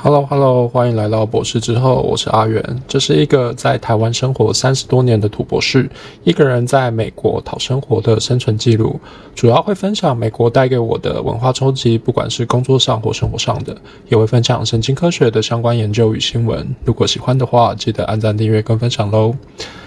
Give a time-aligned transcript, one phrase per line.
[0.00, 2.62] Hello Hello，欢迎来到博士之后，我是阿元。
[2.86, 5.90] 这是一个在台湾生活三十多年的土博士，
[6.22, 9.00] 一个人在美国讨生活的生存记录，
[9.34, 13.76] 主要会分享美国带给我的文化冲击，不管是工作上或生活上的，
[14.08, 16.64] 也会分享神经科学的相关研究与新闻。
[16.84, 19.34] 如果喜欢的话，记得按赞、订阅跟分享喽。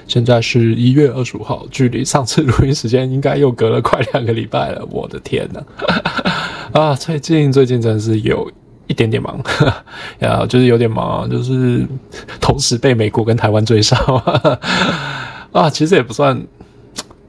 [0.07, 4.85] 现在是一月二十五号，距离上次录音时间应该又隔了快两个礼拜了。
[4.91, 5.63] 我的天呐！
[6.77, 8.51] 啊，最近最近真是有。
[8.91, 9.41] 一点点忙，
[10.19, 11.87] 呀，就是有点忙，就是
[12.41, 13.95] 同时被美国跟台湾追杀，
[15.53, 16.45] 啊，其实也不算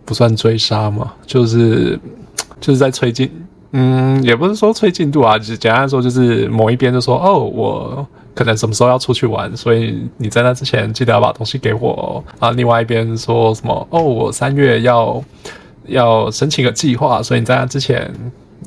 [0.05, 1.97] 不算追杀嘛，就是
[2.61, 3.31] 就是在催进，
[3.71, 12.51] 嗯，也不是说催进度啊，就简单说就是某一边就说，哦，我可能什么时候要出去玩，所以你在那之前记得要把东西给我啊。
[12.51, 15.23] 另外一边说什么，哦，我三月要
[15.87, 18.13] 要申请个计划，所以你在那之前。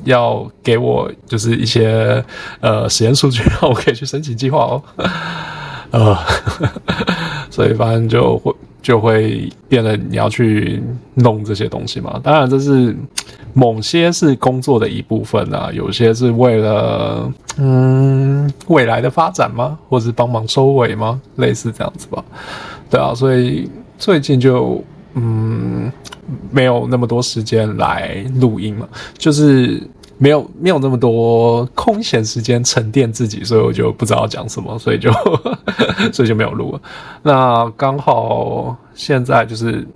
[0.04, 2.24] 要给我就是一些
[2.60, 4.82] 呃实验数据，让我可以去申请计划哦，
[5.90, 6.16] 呃，
[7.50, 10.82] 所以反正就会就会变得你要去
[11.14, 12.20] 弄这些东西嘛。
[12.22, 12.96] 当然这是
[13.52, 19.78] 某些是工作的一部分啊，有些是为了嗯未来的发展吗？
[19.88, 21.20] 或者是帮忙收尾吗？
[21.36, 22.22] 类似这样子吧。
[22.90, 23.68] 对啊，所以
[23.98, 24.82] 最近就
[25.16, 25.92] 嗯
[26.52, 28.86] 没有那么多时间来录音嘛，
[29.18, 29.82] 就是。
[30.18, 35.12] 没有没有那么多空闲时间沉淀自己，所以我就不知道讲什么，所以就
[36.10, 36.80] 所以就没有录了。
[37.22, 39.86] 那刚好现在就是。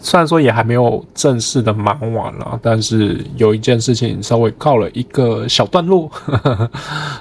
[0.00, 6.70] 虽然说也还没有正式的忙完了，但是有一件事情稍微告了一个小段落，呵呵，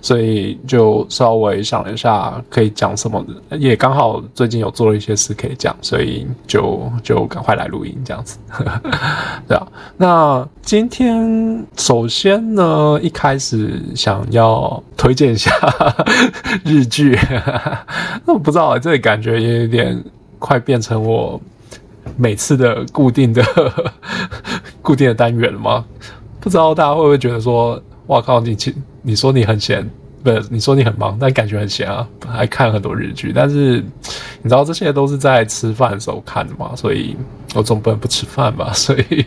[0.02, 3.26] 所以就稍微想了一下可以讲什么，
[3.60, 8.82] 也刚好最近有做了一些事可以讲，所以就就赶快来录音这样子，呵呵，
[9.48, 9.68] 对啊。
[9.98, 15.52] 那今天首先呢，一开始想要推荐一下
[16.64, 17.18] 日剧，
[18.24, 20.04] 那我不知道这里感觉也有点
[20.38, 21.42] 快变成我。
[22.18, 23.44] 每次的固定的
[24.82, 25.86] 固定的单元了吗？
[26.42, 28.58] 不知道大家会不会觉得说，哇靠，你
[29.02, 29.88] 你说你很闲，
[30.24, 33.32] 不是你说你很忙，但感觉很闲啊，还看很多日剧。
[33.34, 33.84] 但是
[34.42, 37.16] 你知道这些都是在吃饭的时候看的嘛，所以
[37.54, 39.26] 我总不能不吃饭吧， 所以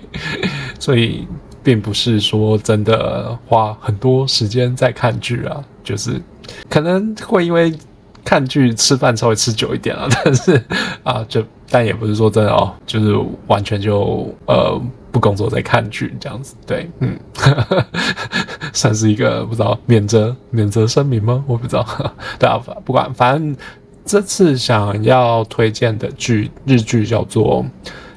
[0.79, 1.27] 所以
[1.63, 6.21] 并不是说真的花很多时间在看剧啊，就是
[6.69, 7.73] 可能会因为。
[8.23, 10.63] 看剧吃饭稍微吃久一点了，但是
[11.03, 13.17] 啊，就但也不是说真的哦，就是
[13.47, 14.81] 完全就呃
[15.13, 17.17] 不工作在看剧这样子，对，嗯，
[18.73, 21.43] 算是一个不知道免责免责声明吗？
[21.47, 21.87] 我不知道，
[22.39, 23.57] 对啊，不管反正
[24.05, 27.65] 这次想要推荐的剧日剧叫做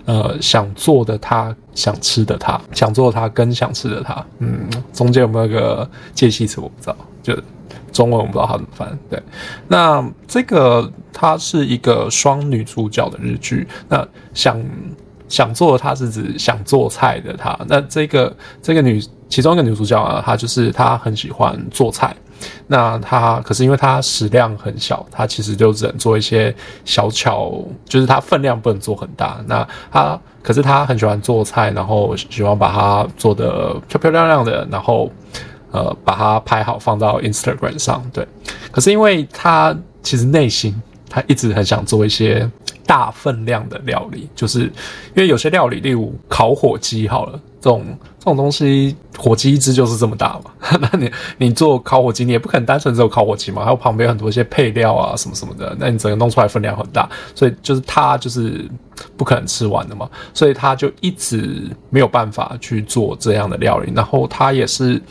[0.05, 7.37] 呃想做的他想吃的他想做的他跟想吃的他，嗯，中间有没有个介系词我不知道，就。
[7.93, 9.21] 中文我不知道它怎么翻，对，
[9.67, 13.65] 那这个它是一个双女主角的日剧。
[13.87, 14.61] 那想
[15.29, 17.57] 想做的她是指想做菜的她。
[17.67, 18.99] 那这个这个女
[19.29, 22.15] 其中一个女主角啊，她就是她很喜欢做菜。
[22.65, 26.53] 那她可是因为她食量很小，她其实就只能做一些
[26.83, 29.39] 小巧，就是她分量不能做很大。
[29.45, 35.11] 那她可是她很喜欢做菜，然后喜欢把它做得漂漂亮亮的，然后。
[35.73, 38.25] 呃，把它拍好放到 Instagram 上，对。
[38.72, 40.73] 可是因为他其实内心
[41.09, 42.50] 他一直很想做一些
[42.85, 44.72] 大分量的料理，就是因
[45.16, 50.51] 为有些料理，例如烤火鸡，好了，这种这种东西，火鸡一只就是这么大嘛。
[50.81, 58.69] 那你你做烤火鸡，你也不可能单纯只有烤火鸡嘛，还有旁边很多一些配料啊什么什么的，那你整个弄出来分量很大，所以就是他就是。
[59.18, 63.91] 不可能吃完的嘛，所以他就一直没有办法去做这样的料理。
[63.94, 65.01] 然后他也是，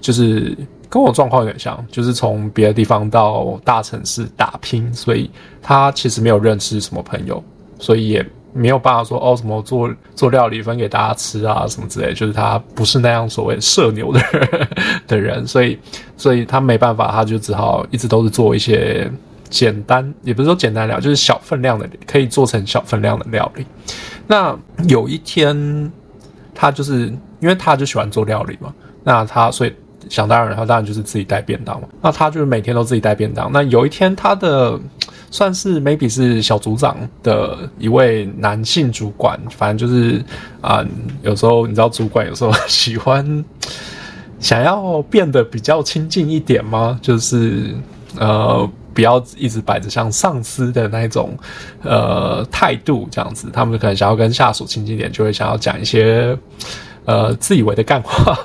[0.00, 0.56] 就是
[0.88, 5.28] 跟我状况有点像，就是从别的地方到大城市打拼，所以
[5.60, 7.42] 他其实没有认识什么朋友，
[7.80, 14.68] 所以也没有办法说哦什么做做料理分给大家吃啊什么之类，就是他不是那样所谓社牛的人
[15.06, 15.78] 的人，所以
[16.16, 19.10] 所以他没办法，他就只好一直都是做一些。
[19.50, 23.64] 简单也不是说简单料，就是小分量的，可以做成小分量的料理。
[24.26, 24.56] 那
[24.88, 25.92] 有一天，
[26.52, 27.06] 他就是
[27.38, 28.74] 因为他就喜欢做料理嘛，
[29.04, 29.72] 那他所以
[30.08, 31.86] 想当然，他当然就是自己带便当嘛。
[32.02, 33.48] 那他就是每天都自己带便当。
[33.52, 34.76] 那有一天，他的
[35.34, 40.24] 算是 maybe 是小组长的一位男性主管，反正就是
[40.60, 40.86] 啊、
[41.22, 43.44] 有时候你知道，主管有时候喜欢
[44.38, 46.96] 想要变得比较亲近一点吗？
[47.02, 47.74] 就是
[48.16, 48.70] 呃。
[48.94, 51.36] 不要一直摆着像上司的那种
[51.82, 56.38] 呃态度这样子，他们可能想要跟下属亲近点，就会想要讲一些
[57.04, 58.38] 呃自以为的干话。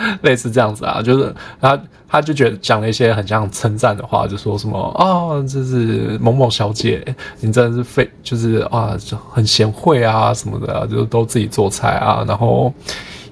[0.22, 7.04] 类似这样子啊，就是他他就觉得讲了一些很像称赞的话，就说什么哦，这是某某小姐，
[7.40, 12.72] 你真的是非就是啊，就很贤惠啊什么的，就都自己做菜啊，然后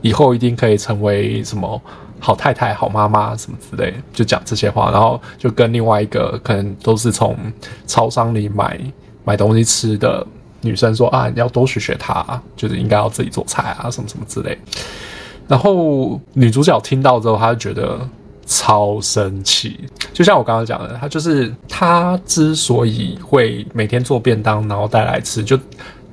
[0.00, 1.80] 以后一定可以成为什么
[2.20, 7.36] 好太太、好妈妈什么之类，就讲这些话，然后就跟另外一个可能都是从
[7.86, 8.78] 超商里买
[9.24, 10.26] 买东西吃的
[10.60, 14.56] 女生说啊，你要多学学她，就是应该要自己做菜啊，什么什么之类。
[15.48, 17.98] 然后女主角听到之后，她就觉得
[18.46, 19.80] 超生气。
[20.12, 25.58] 就像我刚刚讲的，她就是她之所以会每天做便当，然后带来吃，就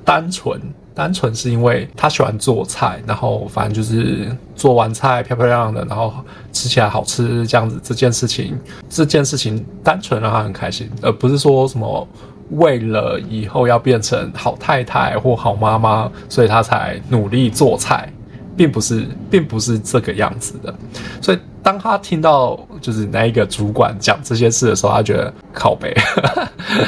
[0.04, 0.60] 单纯
[0.94, 6.12] 单纯是因为她喜欢做菜，然后反正就是做完菜漂漂亮亮的，然后
[6.52, 7.78] 吃起来好吃这样子。
[7.82, 12.08] 这件事情，这件事情单纯让她很开心，而不是说什么
[12.52, 18.10] 为了以后要变成好太太或好妈妈，所以她才努力做菜。
[18.56, 20.74] 并不是，并不是这个样子的，
[21.20, 25.94] 所以当他听到就是那一个主管讲这些事的时候，他觉得靠北，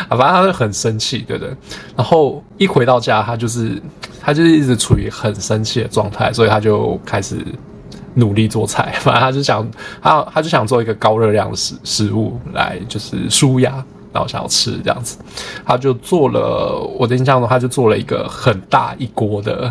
[0.08, 1.54] 反正他就很生气，对不对？
[1.94, 3.80] 然后一回到家，他就是
[4.20, 7.44] 他就是一直处于很生气的状态，所以他就开始
[8.14, 9.68] 努力做菜，反正他就想
[10.00, 13.72] 他他就想做一个高热量食食物来就是舒压，
[14.12, 15.18] 然后想要吃这样子，
[15.66, 19.70] 他就做了我的印象中，他就做了一个很大一锅的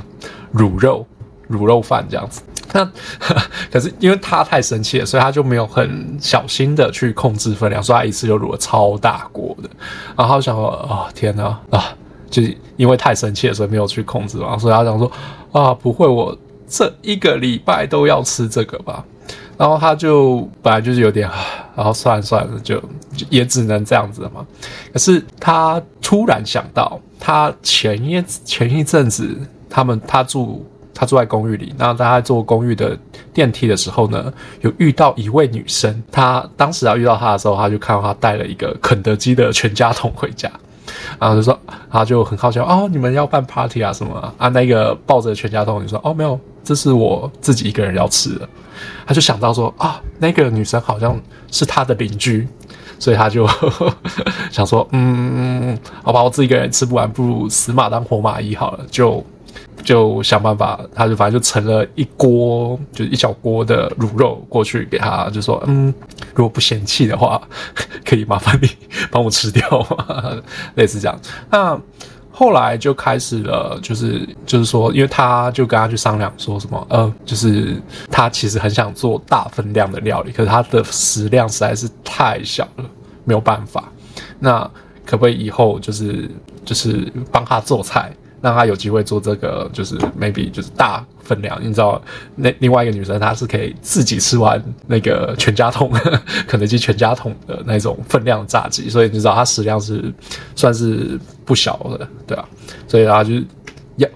[0.54, 1.04] 卤肉。
[1.50, 2.42] 卤肉饭这样子，
[2.74, 2.92] 那
[3.72, 9.70] 可是因为他太生气了，所以他就没有很小心的去控制分量，所以他一次就卤了超大锅的。
[10.18, 11.96] 然后想说：“啊、哦，天哪啊！”
[12.30, 14.58] 就是因为太生气了，所以没有去控制嘛。
[14.58, 15.10] 所以他想说
[15.54, 19.04] ：“啊，不会，我这一个礼拜都要吃这个吧？”
[19.58, 21.30] 然后他就本来就是有点，
[21.76, 22.84] 然后算了算了，就
[23.30, 24.46] 也只能这样子了嘛。
[24.92, 29.40] 可是他突然想到，他前一前一阵子
[29.70, 30.66] 他们他住。
[31.00, 32.98] 他住在公寓里，然后他在坐公寓的
[33.32, 36.04] 电梯的时候呢，有遇到一位女生。
[36.12, 40.52] 他当时要遇到她的时候，他就看到她带了一个肯德基的全家桶回家，
[41.20, 41.58] 然后就说，
[41.92, 44.50] 他就很好奇哦，你们要办 party 啊什么啊？
[44.50, 48.50] 那个抱着全家桶，你说哦没有，这是我自己一个人要吃的。
[49.06, 51.16] 他就想到说啊，那个女生好像
[51.52, 52.48] 是他的邻居，
[52.98, 53.48] 所以他就
[54.50, 59.24] 想说，嗯，好吧，我自己一个人吃不完，不如死马当活马医好了，就。
[59.84, 65.94] 就想办法，他就反正就盛了一锅，就是一小锅的卤肉过去给他，就说：“嗯，
[66.36, 67.42] 如果不嫌弃的话，
[68.04, 68.70] 可以麻烦你
[69.12, 70.34] 帮我吃掉吗？”
[70.76, 71.20] 类似这样。
[71.50, 71.80] 那
[72.32, 77.82] 后来就开始了，就是就是说，因为他就跟他去商量说什么，呃，就是
[78.12, 82.86] 他其实很想做大分量的料理，可是他的食量实在是太小了，
[83.24, 83.92] 没有办法。
[84.40, 84.60] 那
[85.06, 86.30] 可不可以以后就是
[86.66, 88.12] 就是帮他做菜？
[88.42, 92.02] 让他有机会做这个，就是 maybe 就是大分量，你知道，
[92.36, 95.92] 那另外一个女生她是可以自己吃完那个全家桶，
[96.48, 100.14] 肯德基全家桶的那种分量炸鸡，所以你知道她食量是
[100.56, 102.48] 算是不小的，对啊，
[102.88, 103.34] 所以她就
[103.98, 104.08] 要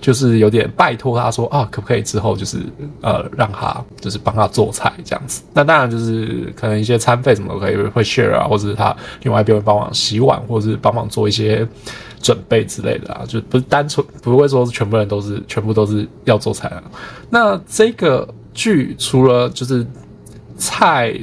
[0.00, 2.58] 就是有点拜托他说啊，可不可以之后就是
[3.00, 11.66] 呃让他就是帮他做菜这样子，那当然就是可能一些餐费什么都可以会 share 啊，或者是他另外一边会帮忙洗碗，或者是帮忙做一些。
[12.20, 16.82] 准备之类的啊，就不是单纯不会说是全部人都是全部都是要做菜啊。
[17.30, 19.86] 那这个剧除了就是
[20.56, 21.14] 菜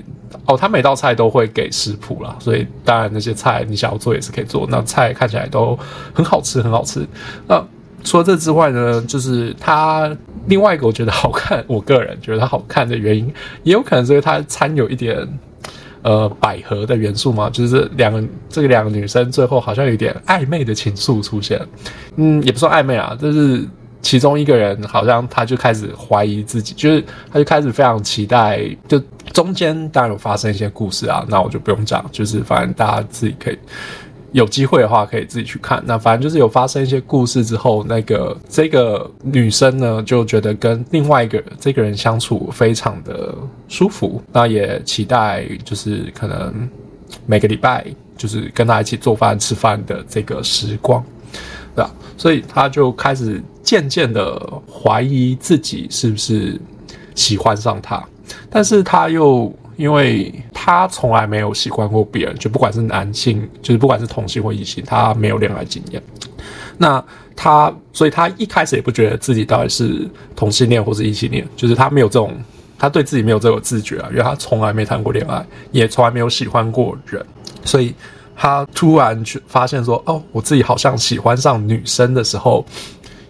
[0.45, 4.68] 哦，他每道菜都会给食谱啦，所以当然那些菜你想要做也是可以做。
[4.69, 5.77] 那菜看起来都
[6.13, 7.06] 很好吃，很好吃。
[7.47, 7.63] 那
[8.04, 10.16] 除了这之外呢，就是他
[10.47, 13.31] 另外一个我觉得好看，我个人觉得它好看的原因，
[13.63, 15.27] 也有可能是因为它掺有一点。
[16.04, 21.59] 呃，百合的元素嘛，就是两个这个两个女生最后好像有点暧昧的情愫出现，
[22.16, 23.66] 嗯，也不算暧昧啊，就是
[24.01, 29.01] 其中一个人好像他就开始怀疑自己，就是他就开始非常期待，就
[29.33, 33.57] 中间当然有发生一些故事啊，那我就不用讲，就是反正大家自己可以。
[34.34, 35.81] 有机会的话，可以自己去看。
[35.86, 43.34] 那反正就是有发生一些故事之后，那个这个女生呢，就觉得跟另外一个这个人相处非常的
[43.68, 44.22] 舒服。
[44.31, 46.69] 那也期待就是可能
[47.26, 47.86] 每个礼拜
[48.18, 51.04] 就是跟他一起做饭吃饭的这个时光，
[51.76, 51.92] 对吧？
[52.18, 54.40] 所以他就开始渐渐的
[54.72, 56.60] 怀疑自己是不是
[57.16, 58.04] 喜欢上他，
[58.50, 59.52] 但是他又。
[59.78, 66.02] 因为他从来没有喜欢过别人，就不管是男性，就是不管是同性或异性，他没有恋爱经验。
[66.80, 67.04] 那
[67.36, 72.36] 他，所以他一开始也不觉得自己到底是同性恋或是异性恋，就是他没有这种，
[72.78, 77.24] 他对自己没有这个自觉啊，因为他从来没谈过恋爱，也从来没有喜欢过人，
[77.64, 77.94] 所以
[78.36, 82.66] 他突然去发现说，哦，我自己好像喜欢上女生的时候，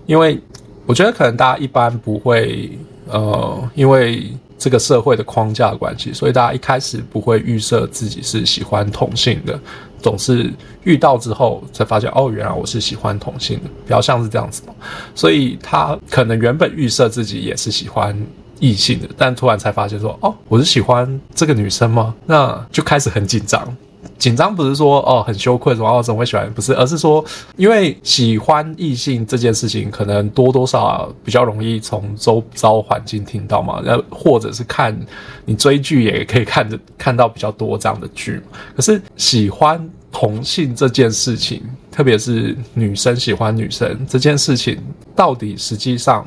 [0.05, 0.41] 因为
[0.85, 2.71] 我觉得可能大家一般不会，
[3.07, 4.31] 呃，因为。
[4.57, 9.59] 这个社会的框架关系，所以大家一开始不会预设自己是喜欢同性的，
[10.01, 10.51] 总是
[10.83, 14.73] 遇到之后才发现哦，原来我是喜欢同性的，比较像是这样子嘛。
[15.13, 18.19] 所以他可能原本预设自己也是喜欢
[18.59, 22.15] 异性的，但突然才发现说哦，我是喜欢这个女生吗？
[22.25, 23.77] 那就开始很紧张。
[24.17, 26.51] 紧张不是说哦很羞愧，什么哦怎么会喜欢？
[26.53, 27.23] 不是，而是说
[27.55, 34.97] 因为喜欢异性这件事情，可能多多少少比较容易从周遭环境听到嘛，然后或者是看
[35.45, 38.41] 你追剧也可以看着看到比较多这样的剧。
[38.75, 44.77] 可是喜欢同性这件事情，特别是女生喜欢女生这件事情，
[45.15, 46.25] 到底实际上？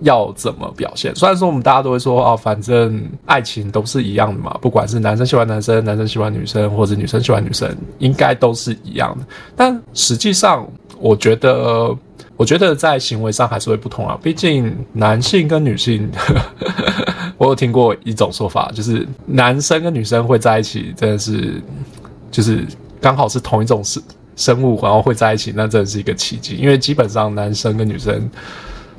[0.00, 1.14] 要怎么表现？
[1.16, 9.26] 虽然说我们大家都会说哦，反正爱情都是一样的嘛，不管是男生喜欢男生，男生喜欢女生，或者女生喜欢女生，应该都是一样的。
[9.56, 10.64] 但实际上，
[11.00, 11.92] 我觉得，
[12.36, 14.16] 我觉得在行为上还是会不同啊。
[14.22, 16.08] 毕竟男性跟女性，
[17.36, 21.60] 我有听过一种说法，就是男生跟女生会在一起，真的是
[22.30, 22.64] 就是
[23.00, 24.02] 刚好是同一种生
[24.36, 26.56] 生物，然后会在一起，那真的是一个奇迹。
[26.56, 28.30] 因为基本上男生跟女生。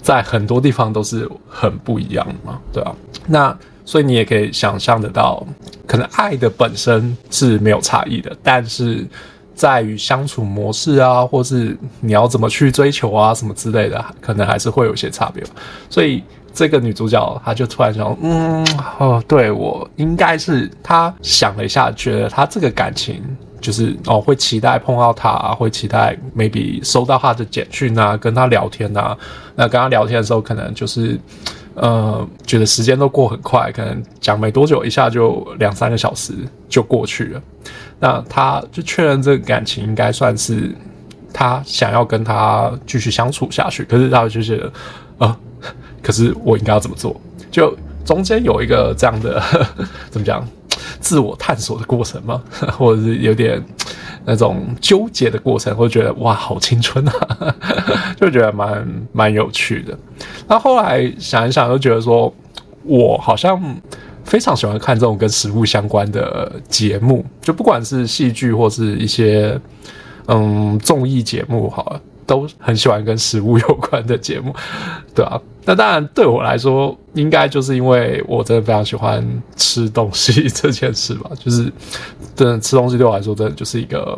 [0.02, 2.96] 在很多地方都是很不一样的嘛，对啊。
[3.28, 5.46] 那所以你也可以想象得到，
[5.88, 9.06] 可能爱的本身是没有差异的，但是
[9.56, 15.44] 在于相处模式啊，或是你要怎么去追求啊，什么之类的，可能还是会有些差别。
[15.90, 18.66] 所以这个女主角她就突然想，嗯，
[19.00, 23.24] 哦，对，我应该是，她想了一下，觉得她这个感情。
[23.60, 29.18] 就是哦，会期待碰到他，会期待 maybe 收到他的简讯啊，跟他聊天啊。
[29.56, 31.20] 那跟他聊天的时候，可能就是
[31.76, 36.34] 呃，觉得时间都过很快，可能讲没多久，一下就两三个小时
[36.68, 37.42] 就过去了。
[38.00, 40.74] 那他就确认这个感情应该算是
[41.34, 43.84] 他想要跟他继续相处下去。
[43.84, 44.74] 可是他就觉得，
[45.18, 45.38] 呃，
[46.02, 47.20] 可是我应该要怎么做？
[47.52, 47.76] 就
[48.06, 50.48] 中间有一个这样的呵呵 怎么讲？
[51.00, 52.42] 自我探索的过程吗？
[52.78, 53.64] 或者是有点
[54.26, 57.56] 那种纠结的过程，会觉得哇，好青春啊，
[58.20, 59.98] 就觉得蛮蛮有趣的。
[60.48, 62.34] 那后来想一想，又觉得说，
[62.84, 63.62] 我好像
[64.24, 69.60] 非常喜欢看这种跟食物相关的节目，就不管是戏剧或是一些
[70.28, 72.02] 嗯综艺节目，好了。
[72.30, 74.54] 都很喜欢跟食物有关的节目，
[75.16, 75.42] 对啊。
[75.70, 79.24] 那当然对我来说，应该就是因为我真的非常喜欢
[79.56, 81.30] 吃东西这件事吧。
[81.38, 81.72] 就是
[82.36, 84.18] 真的吃东西对我来说，真的就是一个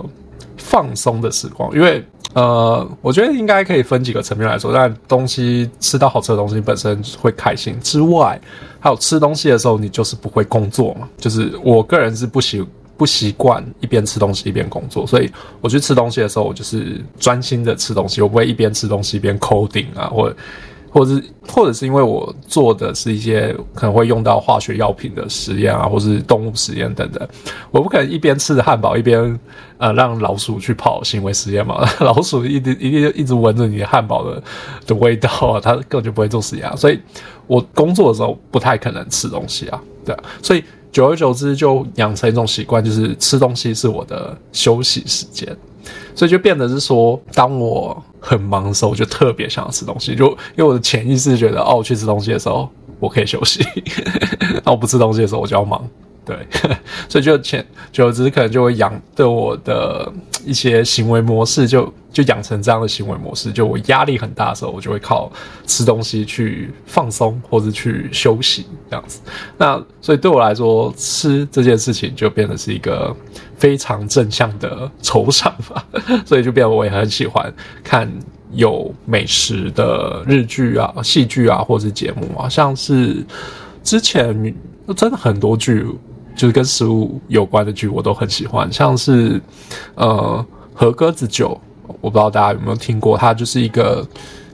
[0.55, 1.70] 放松的时光。
[1.75, 2.01] 因为
[2.34, 4.72] 呃，我觉得应该可以分几个层面来说。
[4.72, 8.39] 但东西吃到好吃的东西本身会开心之外，
[8.79, 11.10] 还有吃东西的时候，你就是不会工作嘛。
[11.17, 12.65] 就是我个人是不喜。
[12.98, 20.31] 不习惯一边吃东西一边工作，所以我去吃东西的时候，我就是专心的吃东西，我不会一边吃东西一边 coding 啊，或，
[20.91, 27.27] 或者是，或者是因为我做的是一些可能会用到化学药品的实验啊，或是动物实验等等，
[27.71, 29.39] 我不可能一边吃着汉堡一边
[29.77, 34.43] 呃让老鼠去跑行为实验嘛， 老鼠一直一定一直闻着你的汉堡的
[34.86, 37.00] 的味道啊，它根本就不会做实验啊，所以
[37.48, 40.63] 我工作的时候不太可能吃东西啊，对，所以。
[40.91, 45.48] 久而久之，就养成一种习惯，就是吃东西是我的休息时间，
[46.15, 53.63] 所以就变得是说，当我很忙的时候，我就特别想要吃东西，就因为我的潜意识觉得，哦，我去吃东西的时候，我可以休息；
[54.63, 55.87] 那我不吃东西的时候，我就要忙。
[56.31, 56.77] 对，
[57.09, 60.11] 所以就前久之，可能就会养对我的
[60.45, 63.51] 一些行为模式就，就养成这样的行为模式。
[63.51, 65.31] 就我压力很大的时候，我就会靠
[65.67, 69.19] 吃东西去放松，或者去休息这样子。
[69.57, 73.15] 那所以对我来说，吃这件事情就变得是一个
[73.57, 75.85] 非常正向的酬赏吧。
[76.25, 78.09] 所以就变得我也很喜欢看
[78.53, 83.25] 有美食的日剧啊、戏剧啊，或是节目啊，像是
[83.83, 84.55] 之前
[84.95, 85.85] 真的很多剧。
[86.35, 89.39] 就是跟食物有关的剧，我都很喜欢，像是
[89.95, 91.59] 呃和鸽子酒，
[92.01, 94.07] 我不知道大家有没有听过，它就是一个，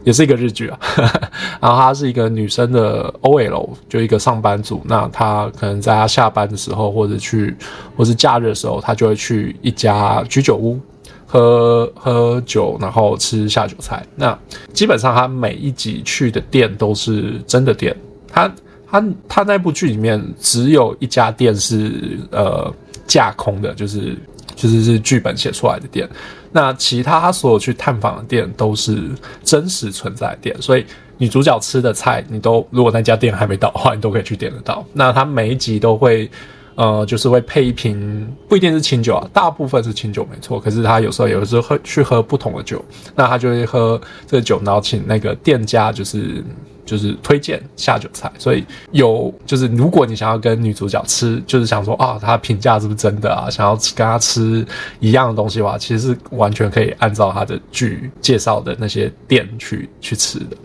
[0.04, 0.80] 也是一个日剧啊，
[1.62, 7.56] 然后它是一个女生的 OL，就一个上班族，那她可能在她下班的时候，或者去，
[7.96, 10.80] 或是假日的时候，她就会去一家居酒屋
[11.26, 14.06] 喝喝酒，然后吃下酒菜。
[14.16, 14.38] 那
[14.74, 17.96] 基本上她每一集去的店都是真的店，
[18.28, 18.52] 她。
[18.90, 22.74] 他他那部剧里面只有一家店是呃
[23.06, 24.18] 架空的，就是
[24.56, 26.08] 就是是剧本写出来的店。
[26.52, 29.12] 那其他他所有去探访的店都是
[29.44, 30.86] 真实存在的店，所以
[31.18, 34.84] 女主角吃的菜，你都如果那家店还没到的话，你都可以去点得到。
[34.94, 36.30] 那他每一集都会
[36.76, 40.60] 呃，就是会配一瓶，不一定是清酒啊，大部分是清酒没错。
[40.60, 42.84] 可是他有时候有时候会去喝不同的酒，
[43.16, 46.44] 那他就会喝这个酒，然后请那个店家就是。
[46.88, 53.50] 就是推荐下酒菜，所以有就是如果你想要跟女主角吃，就是想说啊，她评价是不是真的啊？
[53.50, 54.66] 想要跟她吃
[55.02, 60.58] 一样的东西的话，其实是完全可以按照她的剧介绍的那些店去去吃的。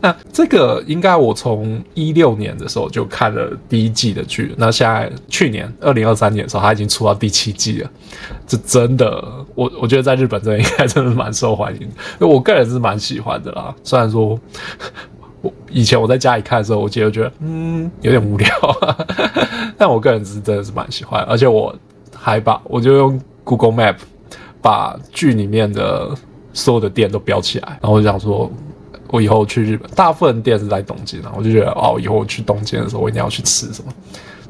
[0.00, 7.90] 那这个应该我从一六年的时候就看了第一季的剧，那现在去年二零二三年的时候，它已经出到第七季了。
[8.46, 9.06] 这真的，
[9.54, 13.72] 我我觉得在日本这应该真的蛮受欢迎，因为我个人是蛮喜欢的啦。
[13.84, 14.38] 虽然说
[15.42, 18.48] 我以前我在家里看的时候，我记得觉得嗯有点无聊，
[19.76, 21.74] 但我个人是真的是蛮喜欢，而且我
[22.14, 23.96] 还把我就用 Google Map
[24.60, 26.14] 把剧里面的
[26.52, 28.50] 所有的店都标起来，然后我就想说。
[29.12, 33.92] 我以后去日本，大部分店是在东京啊，我就觉得哦，以后我去东京的时候，我一定要去吃什么。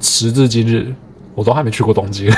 [0.00, 0.94] 时至今日，
[1.34, 2.30] 我都还没去过东京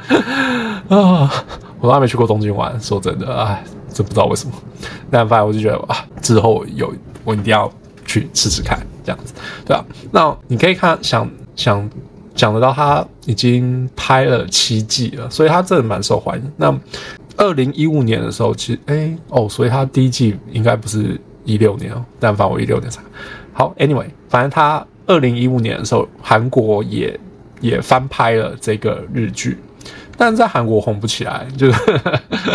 [0.88, 1.30] 啊，
[1.78, 2.80] 我都还没去过东京玩。
[2.80, 3.62] 说真的，哎，
[3.92, 4.54] 真不知道为什么。
[5.10, 6.90] 但反正我就觉得啊，之后有
[7.22, 7.70] 我一定要
[8.08, 9.32] 去试试看，这样子，
[9.64, 9.84] 对啊。
[10.10, 11.88] 那你可以看，想想
[12.34, 16.52] 讲得到，他已经拍了七季了，所以他真的蛮受欢迎。
[16.56, 16.76] 那
[17.36, 21.20] 二零一五年的时候，其实哎哦，所以他第一季应该不是。
[21.44, 23.00] 一六年哦，但凡我一六年才
[23.54, 23.74] 好。
[23.78, 27.18] Anyway，反正他二零一五年的时候，韩国也
[27.62, 29.56] 也翻拍了这个日剧，
[30.18, 32.00] 但在韩国红不起来，就是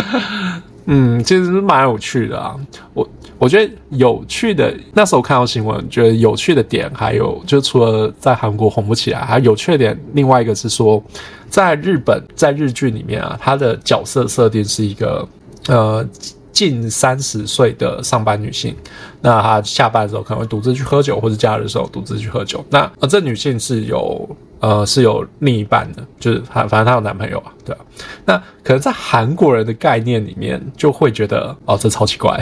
[0.86, 2.54] 嗯，其实是蛮有趣的啊。
[2.92, 3.04] 我
[3.44, 11.04] 我觉得有趣的，那时候看到新闻，觉得有趣的点还有，就除了在韩国红不起来，还有有趣的点，另外一个是说，
[11.50, 15.28] 在日本在日剧里面啊，他的角色设定是一个
[15.68, 16.08] 呃。
[16.54, 18.74] 近三十岁的上班女性，
[19.20, 22.64] 那她下班的时候可能会独自去喝酒，或者假日的时候独自去喝酒。
[22.70, 24.26] 那呃，这女性是有
[24.60, 27.80] 呃是有另一半的，就是她反正她有男朋友啊，对啊。
[28.24, 32.40] 那可能在韩国人的概念里面，就会觉得哦，这超奇怪，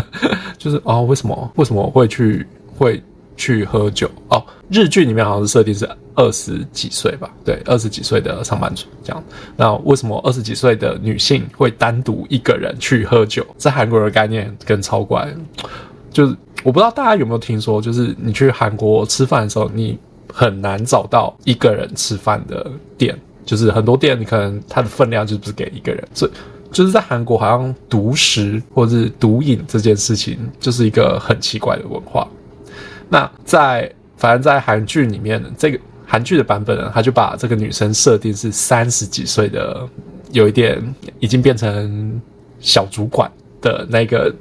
[0.58, 3.00] 就是哦，为什么为什么会去会。
[3.40, 7.30] 去喝酒哦，日剧里面好像是设定是二十几岁吧？
[7.42, 9.24] 对，二十几岁的上班族这样。
[9.56, 13.46] 那为什么二十几岁的女性会单独一个人去喝酒？
[13.56, 15.26] 在韩国的概念更超怪，
[16.12, 19.98] 就是我不知道大家有没有听说，就是你去韩国吃饭的时候，你
[20.30, 26.30] 很难找到一个人吃饭的店，就是很多店你可能它的分量就不是给一个人，所以
[26.70, 32.28] 就是在韩国好像独食或者是独饮这件事情，就是一个很奇怪的文化。
[33.10, 39.86] 那在反正，在韩剧里面，这个韩剧的版本呢，他就把这个女生设定是三十几岁的，
[40.30, 40.80] 有一点
[41.18, 42.20] 已经变成
[42.60, 44.34] 小主管的那个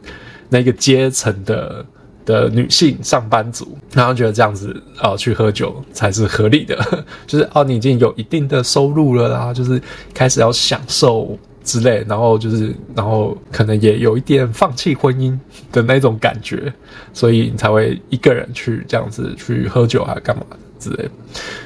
[0.50, 1.86] 那个阶层的
[2.26, 6.78] 的女性上班族，然后觉得这样子哦，去喝酒才是合理的，
[7.26, 9.82] 就是哦，你已经有一定的收入了啦，就是
[10.14, 11.38] 开始要享受。
[11.70, 15.38] 之类，然后就是，然后可能也有一点放弃婚姻
[15.72, 16.74] 的那种感觉，
[17.14, 20.44] 所以你才会一个人去这样子去喝酒还是干嘛
[20.80, 21.08] 之类。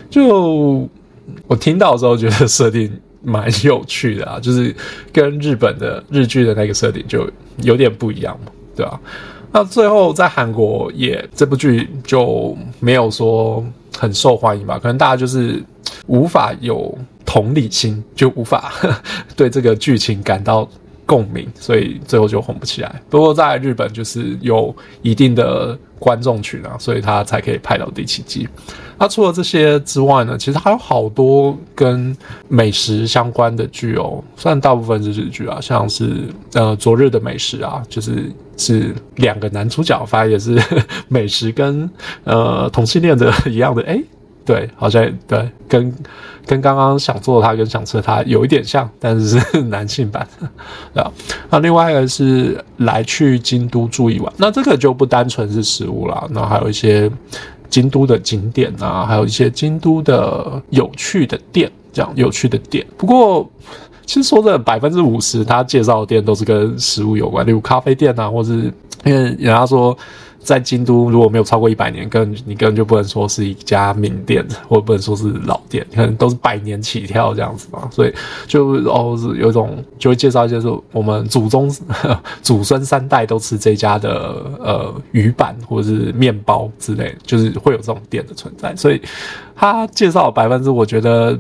[0.10, 0.86] 就
[1.48, 4.76] 我听到的时候，觉得设定蛮有趣的啊，就是
[5.14, 7.26] 跟日本的日剧的那个设定就
[7.62, 9.00] 有点不一样嘛，对吧？
[9.54, 13.66] 那最后在韩国也这部剧就没有说
[13.98, 15.64] 很受欢迎吧，可能大家就是
[16.08, 16.94] 无法有。
[17.26, 18.74] 同理心就无法
[19.36, 20.68] 对这个剧情感到
[21.06, 23.02] 共鸣，所以最后就红不起来。
[23.10, 28.48] 不过在日本就是有一定的观众群啊，所以他才可以拍到第七季。
[28.98, 32.16] 那除了这些之外呢，其实还有好多跟
[32.48, 40.58] 美食相关的剧哦，虽然大部分是日剧啊，像是呃昨日的美食啊，就是是两个男主角，反正也是
[41.10, 41.90] 美食跟
[42.24, 44.02] 呃同性恋的一样的，哎。
[44.46, 45.94] 对，好像对，跟
[46.46, 50.28] 跟刚刚想做的他跟想吃的他有一点像，但是是 男性版，
[50.94, 51.12] 对吧？
[51.50, 57.10] 那另外一个是来去京都住一晚，那这个就不单纯是食物啦，那还有一些
[57.70, 62.86] 京都的景点啊，还有一些京都的有趣的店，这样有趣的店。
[62.98, 63.50] 不过，
[64.06, 68.72] 其实说真的，百分之五十他介绍的店都是跟食物有关，例如咖啡店啊，或是
[69.06, 69.98] 因为人家说。
[70.44, 77.88] 在京都，如果没有超过一百年，根本你根本就不能说是一家名店，或者不能说是老店，可能都是百年起跳这样子嘛。
[77.90, 78.14] 所以
[78.46, 81.74] 就哦，是有一种就会介绍一些说，我们祖宗
[82.44, 84.12] 祖孙三代都吃这家的
[84.60, 88.76] 呃鱼板或者是面包之类，就是会有这种店的存在。
[88.76, 89.02] 所以
[89.56, 91.40] 他介绍百分之，我觉得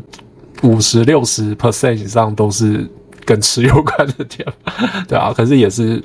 [0.62, 2.89] 五十六十 percent 以上都是
[3.26, 4.48] 跟吃有关的店，
[5.08, 6.02] 对啊，可是也是。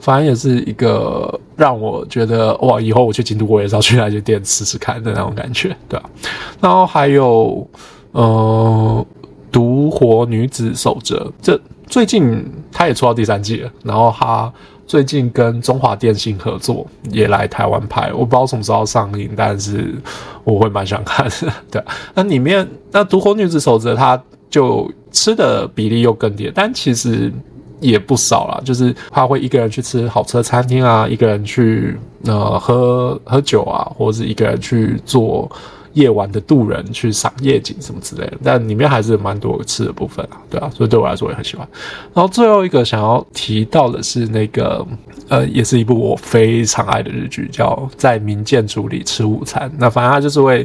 [0.00, 6.10] 反正也是一个让我觉得哇，以后我去京都，我也是要去那间店吃吃看的那种感觉，对吧？
[6.60, 7.68] 然后还有
[8.12, 9.06] 呃，
[9.52, 13.70] 独活女子守则，这最近他也出到第三季了。
[13.84, 14.52] 然后他
[14.86, 19.94] 最近跟中华电信合作，也来台湾拍，我不知道什么时候上映，但是
[20.42, 21.52] 我会蛮想看的。
[21.70, 21.84] 对，
[22.14, 27.32] 那里面那独活女子守则，它就吃的比例又更低，但其实
[27.80, 35.50] 也不少啦，就是他会一个人去吃好吃的餐厅啊，一个人去呃喝喝酒啊，或者是一个人去做。
[35.94, 41.66] 夜晚的渡人去赏夜景什么之类的，但里面还是蛮多吃的部分啊，对啊，所以对我来说也很喜欢。
[42.14, 44.86] 然后最后一个想要提到的是那个，
[45.28, 49.68] 呃，也是一部我非常爱的日剧，叫《在民建筑里吃午餐》。
[49.78, 50.64] 那反正它就是为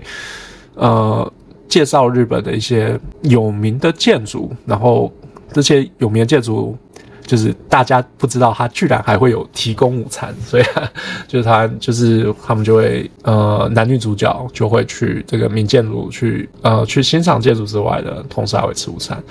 [0.75, 1.33] 呃
[1.67, 5.11] 介绍日本的一些有名的建筑，然后
[5.51, 6.77] 这些有名的建筑。
[7.25, 10.63] 就是大家不知道他居然还会有提供午餐， 所以
[11.27, 19.21] 就是他就是他们就会呃男女主角就会去这个民建筑去呃去欣赏建筑之外的同时还会吃午餐。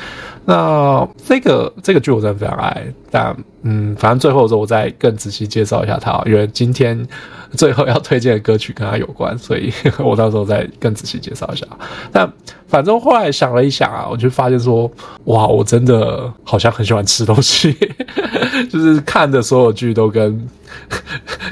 [0.45, 7.07] 那这个这个剧我真的非常爱，但嗯反正最后的时候我再更仔细介绍一下它，因为今天。
[7.57, 11.67] 最后要推荐的歌曲跟他有关，所以 我到时候再更仔细介绍一下。
[12.13, 12.31] 但
[12.67, 14.91] 反正后来想了一想啊，我就发现说，
[15.25, 17.77] 哇，我真的好像很喜欢吃东西，
[18.71, 20.49] 就是看的所有剧都跟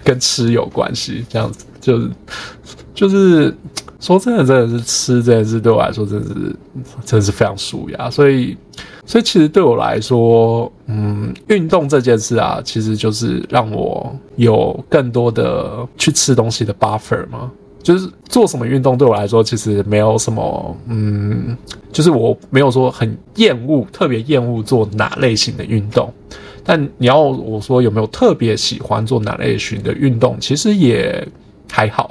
[0.02, 2.10] 跟吃有关系，这样子就是
[2.94, 3.56] 就是
[4.02, 6.34] 说真的，真的是吃这件事对我来说，真的是
[7.06, 8.54] 真的是非常舒压，所以。
[9.04, 17.50] 所以其实对我来说，嗯，运动这件事啊，其实就是让我有更多的去吃东西的 buffer 嘛。
[17.82, 21.56] 就是做什么运动对我来说，其实没有什么，嗯，
[21.92, 26.10] 就是我没有说很厌恶，特别厌恶做哪类型的运动。
[26.62, 31.26] 但你要我说有没有特别喜欢做哪类型的运动，其实也
[31.72, 32.08] 还好。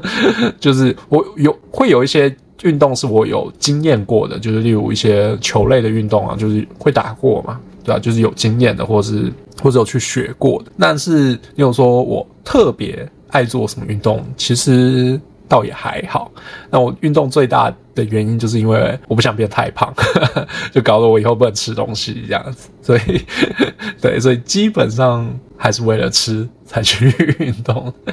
[0.58, 2.34] 就是我有会有一些。
[2.62, 7.98] 运动是我有经验过的，就是例如一些球类的运动啊，就是会打过嘛，对吧？
[8.00, 9.30] 就是有经验的，或是
[9.62, 10.72] 或者有去学过的。
[10.78, 16.32] 但是你有说我特别爱做什么运动，其实倒也还好。
[16.70, 19.92] 那我运动最大的原因就是因为我不想变太胖，
[20.72, 22.70] 就搞得我以后不能吃东西这样子。
[22.80, 23.20] 所以，
[24.00, 27.92] 对，所以基本上还是为了吃才去运动，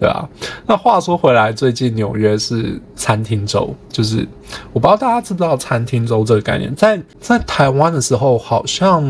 [0.00, 0.28] 对吧？
[0.66, 4.26] 那话说回来，最近纽约是餐厅周，就是
[4.72, 9.02] 我不知道大家知不知道餐厅周这个概念，在在台湾的时候，好像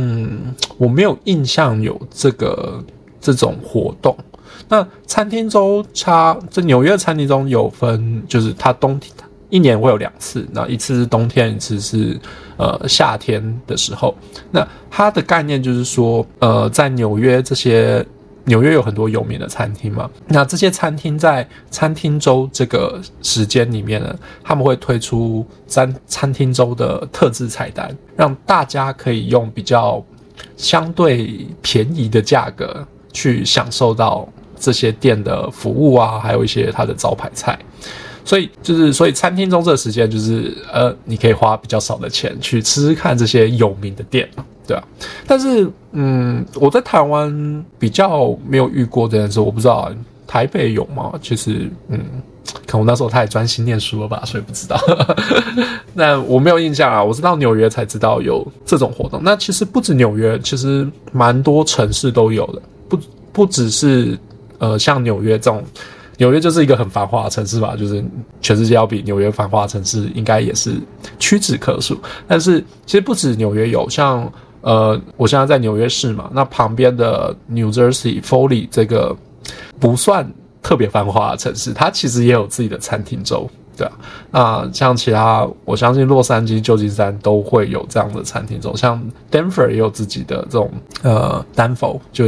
[0.77, 2.83] 我没有印象有这个
[3.21, 4.17] 这种活动。
[4.69, 9.13] 那餐厅周，它这纽约餐厅中有分，就是它冬天
[9.51, 12.19] 一年会有两次，那一次是冬天，一次是
[12.57, 14.15] 呃夏天的时候。
[14.51, 18.05] 那它的概念就是说，呃，在纽约这些
[18.45, 30.05] 纽约有很多有名的餐厅嘛，那这些餐厅在餐厅周这个时间里面呢，他们会推出餐餐厅周的特制菜单，让大家可以用比较
[30.57, 34.29] 相对便宜的价格去享受到。
[34.65, 37.59] 这些店的服务啊，还有一些它的招牌菜，
[38.25, 44.31] 所以就是，所以餐厅周这个时间就是，呃，你可以花比较少的钱去吃吃看这些有名的店，
[44.73, 44.85] 对啊。
[45.27, 49.91] 但是，嗯，我在台湾比较没有遇过这件事，我不知道
[50.27, 51.13] 台北有吗？
[51.21, 51.99] 其实，嗯，
[52.67, 54.81] 可能我那时候太专心念书了吧，所以不知道。
[55.93, 59.21] 那我没有印象啊，我是到纽约才知道有这种活动。
[59.23, 62.99] 那其实不止纽约，其实蛮多城市都有的，不
[63.33, 64.19] 不只是。
[64.59, 65.61] 呃，像纽约这种，
[66.19, 68.01] 纽约就是一个很繁华的城市吧，就是
[68.41, 70.77] 全世界要比纽约繁华的城市，应该也是
[71.19, 71.99] 屈指可数。
[72.29, 79.15] 但是其实不止纽约有，像呃，我现在在纽约市嘛，那旁边的 New Jersey Foley 这个
[79.79, 80.29] 不算
[80.63, 83.49] 特别繁华的城市，它其实也有自己的餐厅周。
[83.75, 90.71] 对啊，那像其他，我相信洛杉矶、旧金山都会有这样的餐厅周，像 Denver 也有自己的这种
[91.03, 92.27] 呃丹佛，就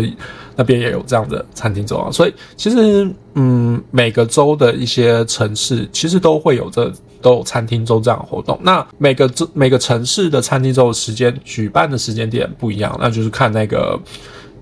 [0.56, 2.10] 那边也有这样的餐厅周啊。
[2.10, 6.90] 所以其实，嗯，每个州的一些城市其实都会有这
[7.24, 8.56] 都有餐厅周这样的活动。
[8.62, 13.98] 那每个州每个城市的餐厅周的时间举办的时间点不一样，那就是看那个。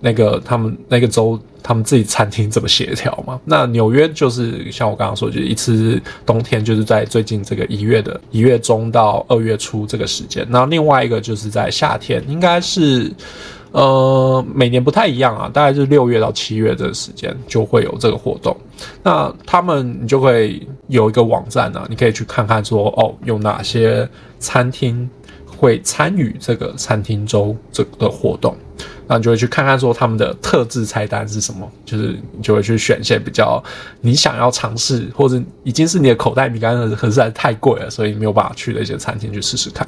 [0.05, 3.38] 那个他们那个州，他们自己餐厅怎么协调嘛？
[3.44, 10.44] 那纽约就是像我刚刚说，就是一次冬天就是在最近这个一月的一月中到二月初这个时间。
[10.51, 13.12] 那另外一个就是在夏天，应该是
[13.72, 18.56] 呃每年不太一样啊，大概是六月到七月这个时间就会有这个活动。
[19.02, 24.08] 那他们你就会有一个网站呢、你可以去看看说哦，有哪些
[24.38, 25.08] 餐厅
[25.47, 28.57] 会参与这个餐厅周这个活动。
[29.07, 33.62] 那你就会去看看说他们的特制菜单是什么，就是你就会去选一些比较
[34.01, 39.87] 你想要尝试或者已经是你的口袋名单的，可是实在太贵了，所以没有办法去的一些餐厅去试试看。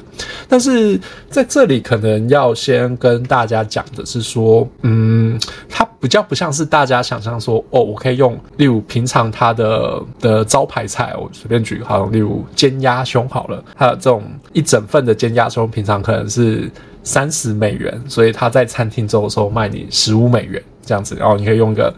[0.49, 16.71] 但是在这里可能要先跟大家讲的是说，嗯，它比较不像是大家想象说，哦，我可以用，例如平常它的的招牌菜，我随便举个，好例如煎鸭胸好了，还有这种一整份的煎鸭胸，平常可能是
[17.03, 21.95] 三十美元，所以他在餐厅做的时候卖你十五美元这样子，然后你可以用一个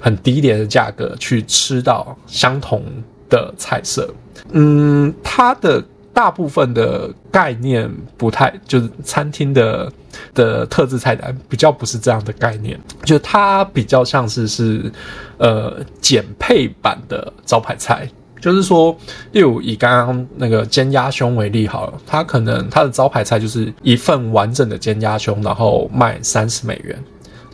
[0.00, 2.82] 很低廉的价格去吃到相同
[3.28, 4.08] 的菜色。
[4.52, 9.92] 嗯，它的大部分的概念不太，就是餐厅的
[10.32, 14.92] 的特制菜单比较不是这样的概念，就它比较像是是
[15.38, 18.08] 呃简配版的招牌菜。
[18.44, 18.94] 就是说，
[19.32, 26.94] 例如以刚刚那个煎鸭胸为例好了，它可能它的招牌菜就是一份完整的煎鸭胸，然后卖三十美元。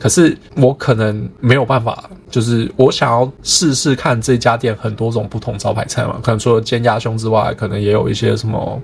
[0.00, 8.83] 可是我可能没有办法，就是我想要试试看这家店很多种不同招牌菜嘛，可能除了煎鸭胸之外，可能也有一些什么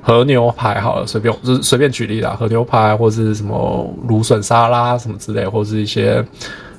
[0.00, 6.24] 和牛排好了，随便就是随便举例啦，和牛排或是什么芦笋沙拉什么之类，或是一些。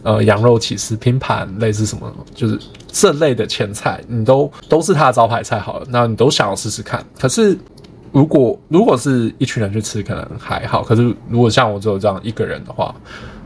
[0.02, 2.58] 呃，羊肉起司拼盘，类似什么，就是
[2.88, 7.06] 这类的前菜，你都都是他的招牌菜好了，那你都想要试试看。
[7.20, 7.58] 可是，
[8.14, 10.82] 如果如果是一群人去吃，可能还好。
[10.84, 12.96] 可是，如果像我只有这样一个人的话，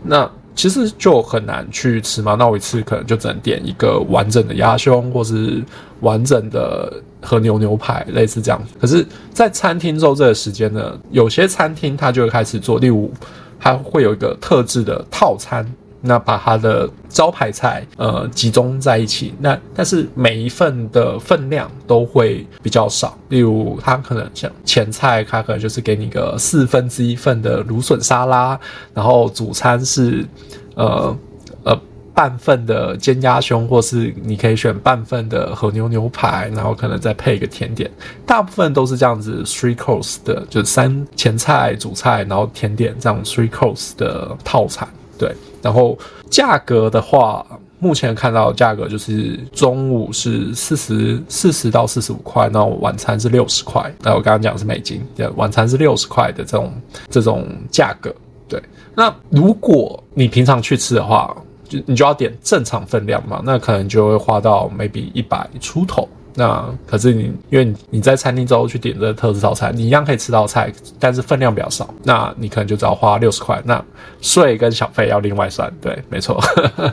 [0.04, 2.36] 那其实就很难去吃嘛。
[2.36, 5.64] 那我一次可能就只能点一个完整的鸭胸，或是
[6.02, 8.62] 完整的和牛牛排，类似这样。
[8.80, 13.12] 可是，在餐厅做这个时间呢，有些餐厅它就会开始做，例如
[13.60, 15.68] 它会有一个特制的套餐。
[16.06, 23.18] 那把它的招牌菜呃集中在一起，那但是每一份的分量都会比较少。
[23.30, 28.60] 例如，它可能像前菜，它可能就是给你个四分之一份的芦笋沙拉，
[28.94, 30.28] 然后主餐是
[30.76, 31.18] 呃
[31.64, 31.80] 呃
[32.14, 37.90] 半份的煎鸭胸，或是你可以选半份的和牛牛排，然后可能再配一个甜点。
[38.26, 44.86] 大部分都是这样子，three course 的，就是三前菜、主菜，然后甜点这样 three course 的套餐。
[45.24, 45.98] 对，然后
[46.30, 47.46] 价格的话，
[47.80, 53.90] 目前看到价格就是中午是四十四十到四十五块，那晚餐是六十块。
[54.02, 56.74] 那我刚刚讲是美金，对，晚餐是六十块的这种
[57.10, 58.14] 这种价格。
[58.50, 58.62] 对，
[58.94, 61.34] 那如果你平常去吃的话，
[61.70, 66.06] 就你就要点正常分量嘛，那可能就会花到 maybe 一百出头。
[66.36, 71.94] 那可是你，因为你在餐厅之后去点这个特制套餐，你一样可以吃到菜，但是分量比较少。
[72.04, 73.62] 那你可能就只要花六十块。
[73.66, 73.84] 那
[74.22, 76.42] 税跟小费要另外算，对，没错。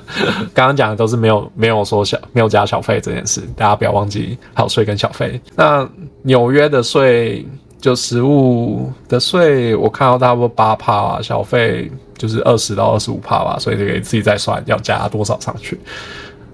[0.52, 5.40] 刚刚讲的都是没有没有说小没有加小费这件事，大家不要忘记还有税跟小费。
[5.54, 5.88] 那
[6.22, 7.46] 纽约的税
[7.80, 15.80] 就食物的税，我看到差不多八趴，小费就是二十到二十五趴吧，所以就可以自己再算要加多少上去。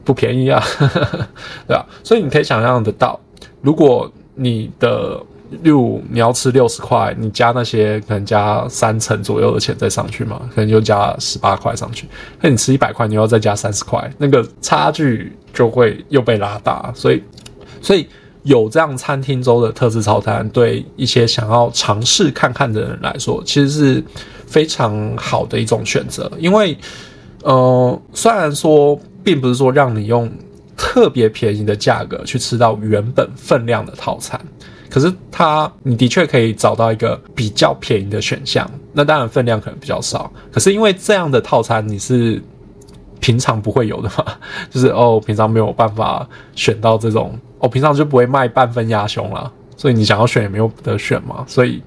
[0.06, 0.62] 不便宜啊，
[1.68, 1.84] 对吧？
[2.02, 3.20] 所以你可以想象得到，
[3.60, 5.20] 如果你的
[5.62, 12.08] 六你要吃六十块，你加那些可能加三成左右的钱再上去嘛，可能就加十八块上去。
[12.40, 16.92] 那你吃一百块，你要再加三十块，那个差距就会又被拉大。
[16.94, 17.22] 所以，
[17.80, 18.08] 所以
[18.42, 24.04] 有这样餐厅周的特制套餐，对一些想要尝试看看的人来说，其实是
[24.46, 26.30] 非常好的一种选择。
[26.38, 26.76] 因为，
[27.46, 28.98] 呃，虽然说。
[29.26, 30.30] 并不是说让你用
[30.76, 34.40] 特别便宜的价格去吃到原本分量的套餐，
[34.88, 38.70] 可是它你的确可以找到一个比较便宜的选项。
[38.92, 42.40] 那当然分量可能比较少，可是因为这样的套餐你是
[43.18, 44.24] 平常不会有的嘛，
[44.70, 51.82] 就是哦，平常没有办法选到这种，哦，平常就不会卖半份鸭胸了，所以你想要选也没有得选嘛，所以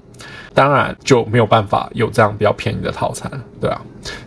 [0.54, 3.30] 当然就没有办法有这样比较便宜的套餐，
[3.60, 3.80] 对啊，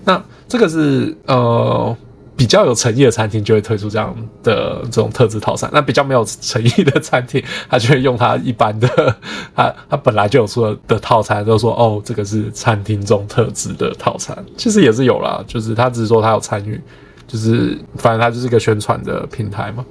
[0.06, 1.96] 那这个是呃。
[2.36, 9.16] 比较有诚意的餐厅就会推出这样的这种特制套餐，那比较没有诚意的餐厅，他就会用他一般的，
[9.56, 16.82] 他他本来就有出的的套餐，就说哦，这个是餐厅中特制的套餐，其实也是有啦，就是他只是说他有参与，
[17.28, 19.86] 就是反正它就是一个宣传的平台嘛，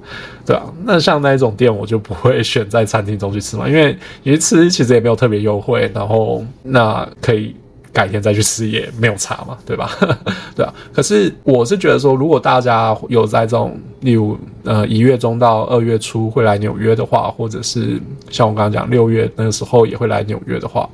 [0.46, 7.54] 对啊，那像那一种店，我就不会选在餐厅中去吃嘛，因为你吃其实也没有特别优惠，然后那可以。
[7.94, 9.90] 改天再去吃也没有差嘛，对吧？
[10.56, 10.72] 对啊。
[10.94, 20.88] 可是我是觉得说，如果大家有在这种，例如呃一月中到二月初会来纽约的话，或者是像我刚刚讲六月那个时候也会来纽约的话，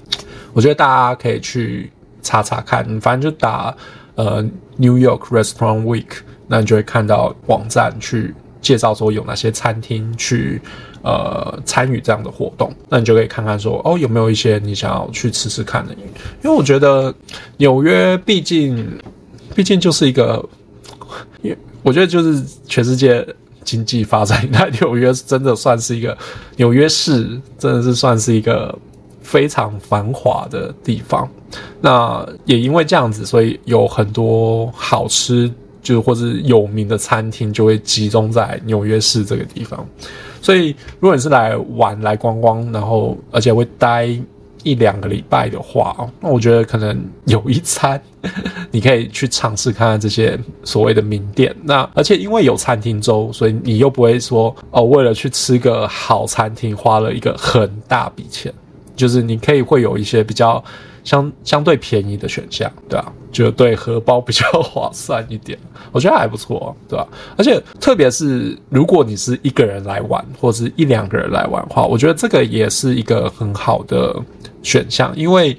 [0.52, 1.88] 我觉得大家可以去
[2.20, 3.72] 查查看，反正就打
[4.18, 4.42] 呃
[4.76, 6.10] New York Restaurant Week，
[6.48, 10.60] 那你就会看到网站去介绍说有哪些餐厅去
[11.02, 15.94] 呃参与这样的活动，那你就可以看看说哦有没有一些你想要去吃吃看的。
[16.42, 17.14] 因为我觉得
[17.58, 18.98] 纽约毕竟
[19.54, 20.44] 毕竟就是一个，
[21.42, 23.24] 因为我觉得就是全世界
[23.62, 26.18] 经济发展， 那纽约真的算是一个
[26.56, 28.76] 纽约市，真的是算是一个
[29.28, 31.28] 非常繁华的地方。
[31.80, 35.50] 那也因为这样子，所以有很多好吃。
[35.80, 39.86] 就或是有名的餐厅就会集中在纽约市这个地方，
[40.42, 44.06] 所以如果你是来玩来观光，然后而且会待
[44.64, 47.98] 一两个礼拜的话，那我觉得可能有一餐
[48.70, 51.54] 你可以去尝试看看这些所谓的名店。
[51.62, 58.52] 那而且因为有餐厅周，所以你又不会说哦，为了去吃个好餐厅花了一个很大笔钱，
[58.98, 60.62] 就是你可以会有一些比较。
[61.04, 65.58] 相相对便宜的选项，对啊，就对荷包比较划算一点，
[65.90, 67.08] 我觉得还不错，对吧？
[67.34, 74.14] 而且特别是如果你是一个人来玩，或者是一两个人来玩的话，我觉得这个也是一个很好的
[74.62, 75.56] 选项，因为，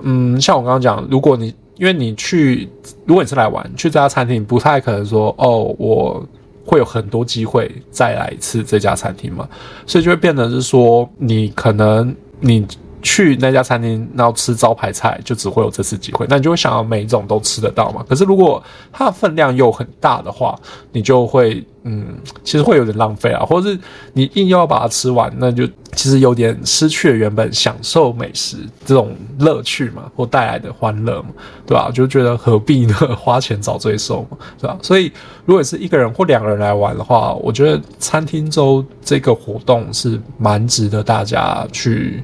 [0.00, 2.68] 嗯，像我刚刚讲，如果你因为你去，
[3.04, 6.26] 如果你是来玩，去这家餐厅，不太可能说，哦，我
[6.64, 9.48] 会有很多机会再来一次这家餐厅嘛，
[9.86, 12.66] 所以就会变成是说，你可能你。
[13.02, 18.04] 去那家餐厅，然后吃招牌菜，就只会有这次机会，那你就会想要每一种都吃得到嘛。
[18.08, 18.62] 可是如果
[18.92, 20.58] 它的分量又很大的话，
[20.92, 23.78] 你就会，嗯，其实会有点浪费啊，或者是
[24.12, 31.28] 你硬要把它吃完，那就其实有点失去了原本享受美食这种乐趣嘛，或带来的欢乐嘛，
[31.66, 31.90] 对吧？
[31.92, 32.94] 就觉得何必呢？
[33.16, 34.78] 花钱找罪受嘛，对吧？
[34.80, 35.10] 所以
[35.44, 42.22] 如果是一个人或两个人来玩的话，我觉得餐厅周这个活动是蛮值得大家去。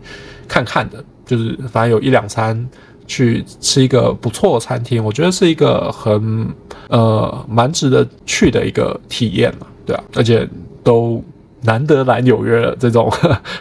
[0.49, 2.69] 看看的，就是反正有一两餐
[3.07, 6.49] 去吃一个不错的餐厅，我觉得是一个很
[6.89, 10.49] 呃蛮值得去的一个体验嘛，对啊，而且
[10.83, 11.23] 都
[11.63, 13.11] 难得来纽约了，这种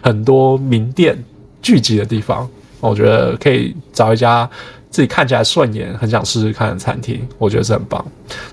[0.01, 1.17] 很多名店
[1.61, 4.49] 聚集的地方，我觉得可以找一家
[4.89, 8.03] 自己看起来顺眼、很想试试看的餐厅，我觉得是很棒。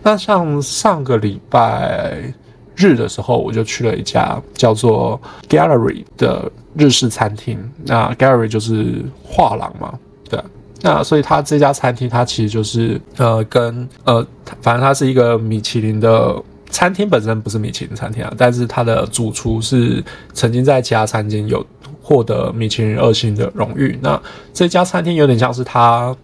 [0.02, 2.32] 那像上个礼拜
[2.74, 7.58] 日的时候，我就去了一家叫做 Gallery 的日式餐厅。
[7.84, 10.40] 那 Gary 就是画廊嘛，对。
[10.82, 14.26] 那所以它这家餐厅，它其实就是呃，跟呃，
[14.60, 16.36] 反正它是一个米其林的
[16.68, 21.64] 餐厅，本身不是米其林餐厅啊，但是它的主厨是曾经在其他餐厅有
[22.02, 23.98] 获得米其林二星的荣誉。
[24.02, 24.20] 那
[24.52, 26.14] 这家餐厅有点像是它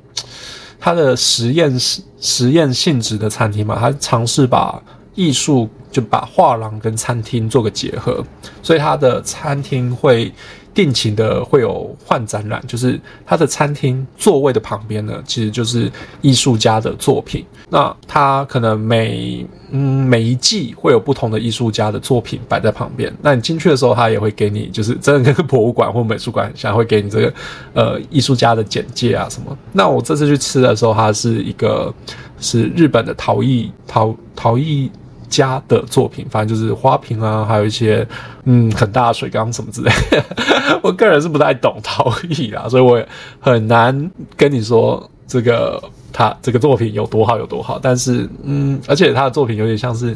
[0.79, 4.79] 它的实验实实验性质的餐厅嘛，它尝试把
[5.15, 5.69] 艺术。
[5.91, 8.25] 就把画廊跟餐厅做个结合，
[8.63, 10.33] 所以它的餐厅会
[10.73, 17.45] 定期的会有换展览，就是它的餐厅座位的旁边呢，其实就是艺术家的作品。
[17.69, 23.13] 那它可能每嗯每一季会有不同的艺术家的作品摆在旁边。
[23.23, 27.35] 那你进去的时候，他也会给你，就是真的跟博物馆或美术馆很像，会给你这个
[27.75, 29.57] 呃艺术家的简介啊什么。
[29.73, 31.93] 那我这次去吃的时候，它是一个
[32.41, 34.91] 是日本的陶艺陶陶艺。
[35.31, 38.07] 家的作品，反正就是花瓶啊，还有一些
[38.45, 40.23] 嗯很大的水缸什么之类的。
[40.83, 43.03] 我个人是不太懂陶艺啊，所以我
[43.41, 47.79] 很难跟你说这个他这个作品有多好有多好。
[47.81, 50.15] 但是嗯，而且他的作品有点像是。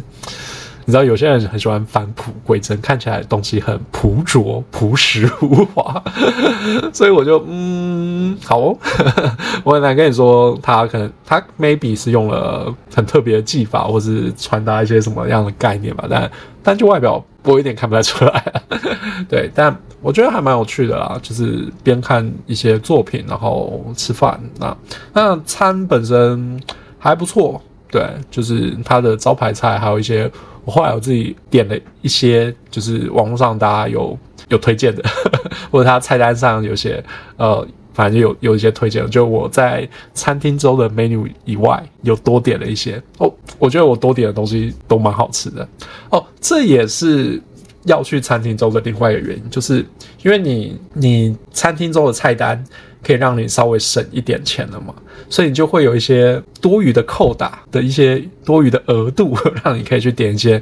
[0.87, 6.03] 你知道有些人很喜欢返璞归真，看起来东西很朴拙、朴实无华，
[6.93, 8.77] 所以我就嗯，好哦，
[9.65, 16.31] 我很难跟你说他可能他 maybe 是用了很特别的技法，或是传达一些什么样的概念吧，但
[16.63, 18.63] 但就外表我有点看不太出来，
[19.27, 24.77] 对，但我觉得还蛮有趣的啦，就是边看一些作品，然后吃饭，那
[25.15, 26.61] 那餐本身
[26.99, 27.59] 还不错，
[27.91, 30.31] 对，就是它的招牌菜还有一些。
[30.65, 35.03] 我后来我自己点了一些，就是网络上大家有有推荐的，
[35.71, 37.03] 或者他菜单上有些
[37.37, 43.33] 呃，反正有有一些推荐，就我在餐厅中的 menu 以外，有多点了一些哦。
[43.59, 45.69] 我觉得我多点的东西都蛮好吃的
[46.11, 46.25] 哦。
[46.41, 47.41] 这也是
[47.85, 49.85] 要去餐厅中的另外一个原因，就是
[50.23, 52.65] 因为你你餐厅中的菜单。
[53.05, 54.95] 可以让你稍微省一点钱了嘛，
[55.29, 60.61] 所以你就会有一些多余的扣打的一些多余的额度，让你可以去点一些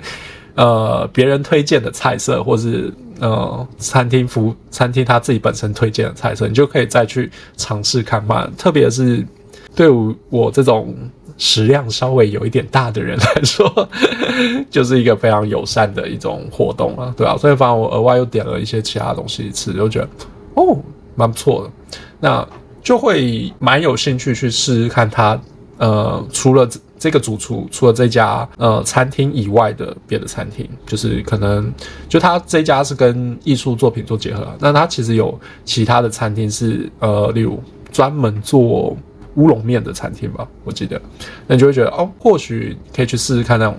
[0.54, 8.50] 呃别人推荐的菜色，或是呃餐厅服餐厅他自己本身推荐的菜色，你就可以再去尝试看嘛。
[8.58, 9.24] 特别是
[9.74, 10.94] 对我我这种
[11.38, 13.88] 食量稍微有一点大的人来说，
[14.70, 20.08] 就是一个非常友善的一种活动了，对啊，所以反正我额外又点了一些其他东西吃，就觉得
[20.54, 20.78] 哦
[21.14, 21.98] 蛮不错的。
[22.24, 22.46] 那
[22.80, 25.36] 就会蛮有兴趣去试试看它，
[25.78, 31.72] 呃，除了这个主厨除了这家呃餐厅以外的别的餐厅，就是可能
[32.08, 37.60] 就他这家是跟艺术作品做结合，那他其实有其他的餐厅是呃，例如
[37.90, 38.96] 专门做
[39.34, 41.02] 乌龙面的餐厅吧，我记得，
[41.48, 43.76] 那你就会觉得哦，或许可以去试试看那种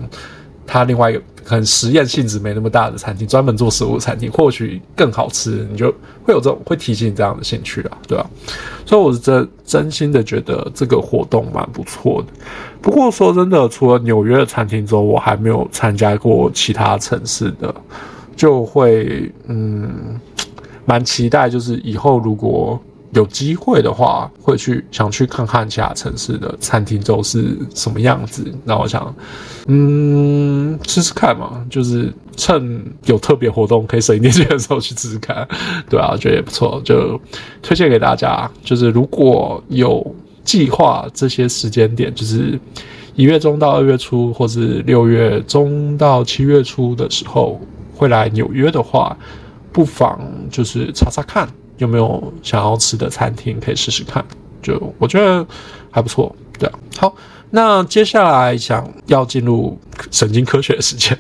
[0.68, 1.22] 他另外一个。
[1.44, 5.92] 可能实验性质没那么大的餐厅，专门做食物餐厅，或许更好吃，你就
[6.24, 8.26] 会有这种会提起你这样的兴趣啊，对吧？
[8.86, 12.28] 所以我是真真心的觉得这个活动蛮不错的。
[12.82, 17.74] 不过说真的，除了纽约的餐厅之后，我还没有参加过其他城市的，
[18.36, 20.20] 就会嗯，
[20.86, 22.80] 蛮期待，就是以后如果。
[23.14, 28.44] 有机会的话，会去想去看看其他城市的餐厅都是什么样子。
[28.64, 29.14] 那我想，
[29.68, 35.48] 嗯，试试看嘛，就是趁有特别活动可以省一点钱的时候去试试看。
[35.90, 37.20] 对啊，我觉得也不错，就
[37.62, 38.50] 推荐给大家。
[38.64, 42.60] 就是如果有计划这些时间点，就是
[43.16, 47.62] 一月中到二月初，或是六月中到七月初的时候
[47.96, 49.16] 会来纽约的话，
[49.72, 51.48] 不妨就是查查看。
[51.84, 54.26] 有没有想要吃的餐厅可以试试看？
[54.62, 55.46] 就我觉得
[55.92, 56.80] 还不错，对啊。
[56.98, 57.14] 好，
[57.50, 59.78] 那接下来想要进入
[60.10, 61.18] 神经科学的时间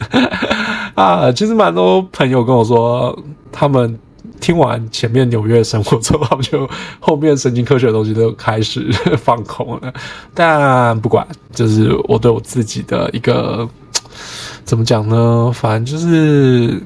[0.95, 1.29] 啊。
[1.33, 3.17] 其实蛮多朋友跟我说，
[3.51, 3.99] 他们
[4.39, 6.69] 听完前面纽约生活之后，他们就
[7.01, 9.93] 后面神经科学的东西都开始放空了。
[10.33, 13.67] 但不管，就是我对我自己的一个
[14.63, 15.51] 怎么讲呢？
[15.53, 16.81] 反正就是。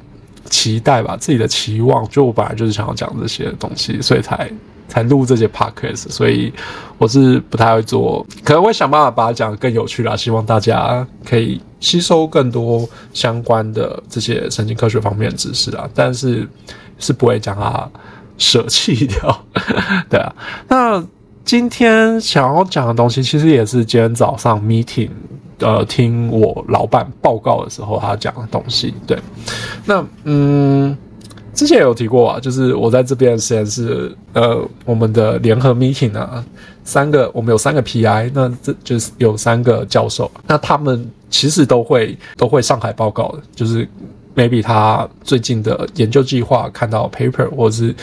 [0.50, 4.50] 期待吧，自己的期望，就我本来就是想要讲这些东西，所以才
[4.88, 6.52] 才录这些 podcast，所以
[6.98, 16.48] 我是不太会做，可能会想办法把它讲得更有趣啦，希望大家可以吸收更多相关的这些神经科学方面的知识啊，但是
[16.98, 17.90] 是不会将它
[18.38, 19.46] 舍弃掉，
[20.10, 20.34] 对啊。
[20.68, 21.04] 那
[21.44, 25.10] 今天想要讲的东西，其实也是今天早上 meeting。
[25.60, 29.18] 呃，听我老板报告的时候，他讲的东西，对，
[29.86, 30.96] 那嗯，
[31.54, 36.46] 之前有提过啊，就是我在这边实验室，呃，我们的联合 meeting 啊，
[36.84, 43.88] 三个，我们有三个 PI，那这就是有三个教授，那他们其实都会都会上海报告的，就是
[44.36, 47.96] maybe 他最近的研究计划看到 paper，或者是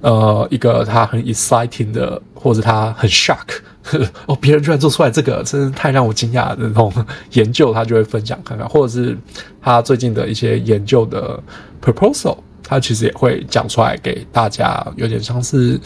[0.00, 3.60] 呃一个他很 exciting 的，或者他很 shock。
[4.26, 6.92] 哦，别人居然做出来这个，真是太让我惊讶的那种
[7.32, 9.16] 研究，他就会分享看看，或者是
[9.60, 11.42] 他最近的一些研究的
[11.82, 15.80] proposal，他其实也会讲出来给大家，有点像是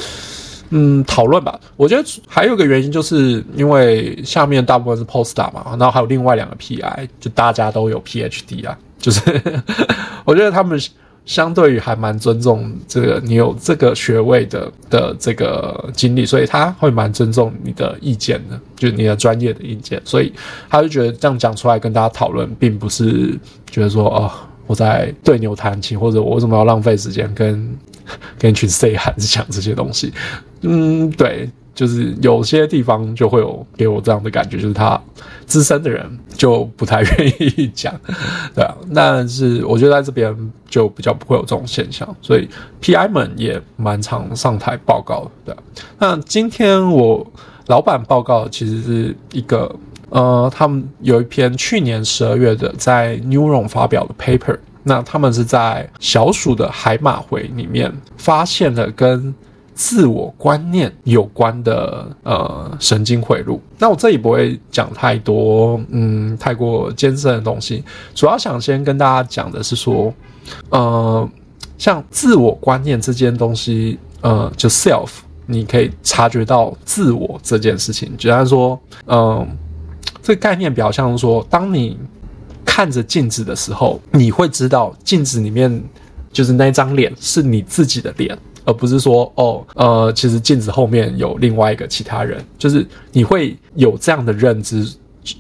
[0.71, 1.59] 嗯讨论吧。
[1.77, 9.21] 我觉得还有一个原因，就是因为下面大部分是 postdoc 嘛，然后还有另外两个 PI，就大家都有 PhD 啊，就是
[10.25, 10.81] 我觉得他们。
[11.25, 20.33] 相对于还蛮尊重这个你有这个学位的的这个经历，所以他会蛮尊重你的意见的，就你的专业的意见，所以
[20.69, 23.39] 他就觉得这样讲出来跟大家讨论，并不是
[23.71, 24.31] 觉得说哦
[24.67, 27.79] 我在对牛弹琴，或者我为什么要浪费时间跟
[28.39, 30.13] 跟一群 say 汉子讲这些东西，
[30.63, 31.49] 嗯，对。
[31.75, 35.01] 就是有些地方就会有给我这样的感觉，就是他
[35.53, 37.93] 资深的人就不太愿意讲，
[38.57, 38.75] 对啊。
[38.95, 40.35] 但是我觉得在这边
[40.67, 42.49] 就比较不会有这种现象，所以
[42.81, 45.55] PI 们也蛮常上台报告的，
[45.99, 47.31] 那今天我
[47.67, 49.71] 老板报告其实是一个，
[50.09, 59.35] 呃，他们有一篇去年十二月的在 Neuron 发表的 paper，那他们是在小鼠的海马回里面发现了跟
[59.75, 67.83] 自我观念有关的呃神经回路，那我这里不会讲太多，嗯，太过艰深的东西，
[68.15, 70.13] 主要想先跟大家讲的是说，
[70.69, 71.29] 呃，
[71.79, 75.09] 像自我观念这件东西，呃，就 self，
[75.47, 79.47] 你可以察觉到自我这件事情，就像说，嗯、
[80.23, 81.99] 这个概念比较像是说，当你
[82.65, 85.83] 看着镜子的时候，你会知道镜子里面
[86.31, 88.39] 就是那张脸是你自己的脸。
[88.65, 94.87] 而不是说哦，呃，其实镜子后面有另外一个其他人，就是你会有这样的认知，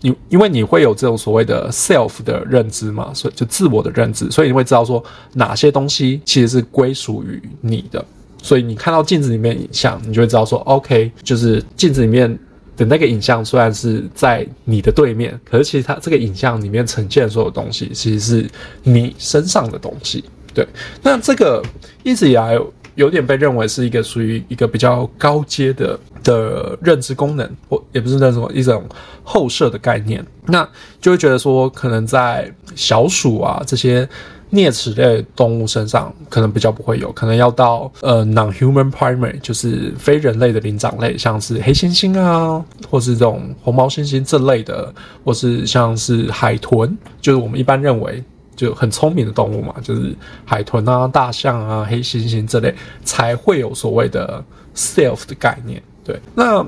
[0.00, 5.02] 因因为你会有这种所谓的 self 的认知嘛，所以就自我的认知，所以你会知道说
[5.34, 8.04] 哪些东西其实是归属于你的，
[8.42, 12.38] 所以你看到镜子里面影像，你就会知道说，OK，就是镜子里面
[12.76, 18.50] 的那个影像虽然是在你的对面，可是其实它这个影像里面呈现的所有东西，其实是
[18.82, 20.24] 你身上的东西。
[20.54, 20.66] 对，
[21.02, 21.62] 那这个
[22.02, 22.58] 一直以来
[22.94, 28.84] 有点被认为是一个属于一个比较高阶的的认知功能，或也不是那种一种
[29.22, 30.68] 后设的概念，那
[31.00, 34.08] 就会觉得说，可能在小鼠啊这些
[34.50, 44.92] 啮齿类动物身上，可能比较不会有，可能要到呃 non-human primate，就是非人类的灵长类，像是黑猩猩啊，或是这种红毛猩猩这类的，
[45.24, 48.22] 或是像是海豚，就是我们一般认为。
[48.54, 54.44] 就很聪明的动物嘛，就是海豚啊、大象啊、黑猩猩这类才会有所谓的
[54.74, 55.82] self 的概念。
[56.04, 56.64] 对，那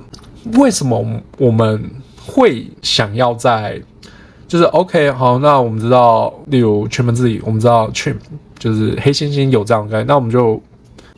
[0.59, 1.05] 为什么
[1.37, 1.91] 我们
[2.27, 3.81] 会想要在
[4.49, 5.39] 就是 OK 好？
[5.39, 8.17] 那我们知道，例如全文字里，我们知道 chim
[8.59, 10.61] 就是黑猩猩有这样的概念，那我们就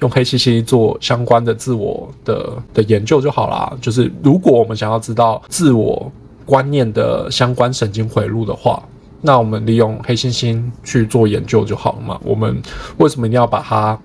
[0.00, 3.72] 用黑猩猩做相关的自我的的研究就好啦。
[3.80, 6.10] 就是如果我们想要知道自我
[6.44, 8.82] 观念的相关神经回路的话。
[9.22, 12.20] 那我们利用黑猩猩去做研究就好了嘛？
[12.22, 12.60] 我们
[12.98, 13.98] 为什么一定要把它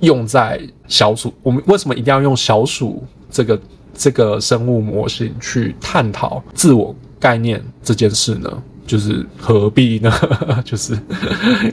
[0.00, 1.32] 用在小鼠？
[1.42, 3.60] 我们为什么一定要用小鼠这个
[3.94, 8.62] 这个生物模型去探讨自我概念这件事呢？
[8.86, 10.12] 就是何必呢？
[10.64, 10.92] 就是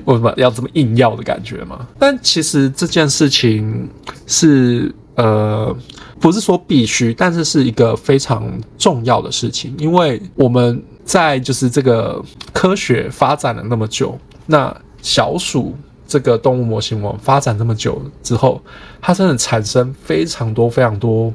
[0.06, 1.88] 为什么要这么硬要的感觉嘛？
[2.00, 3.88] 但其实这件事情
[4.26, 5.76] 是呃，
[6.20, 10.84] 不是说必须，但是是一个非常重要的事情，因为我们。
[11.06, 12.20] 在就是这个
[12.52, 15.76] 科学发展了那么久，那小鼠
[16.08, 18.60] 这个动物模型，我们发展那么久之后，
[19.00, 21.32] 它真的产生非常多非常多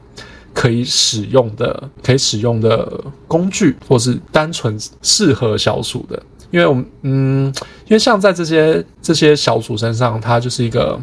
[0.53, 6.21] 可以使用的、可以使用的工具，或是单纯适合小鼠的。
[6.51, 7.47] 因为我们，嗯，
[7.85, 11.01] 因为像在这些这些小鼠身上，它就是一个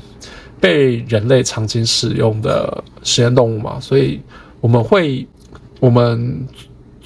[0.60, 4.22] 被人类长期使用的实验动物嘛，所以
[4.60, 5.26] 我们会，
[5.80, 6.46] 我们。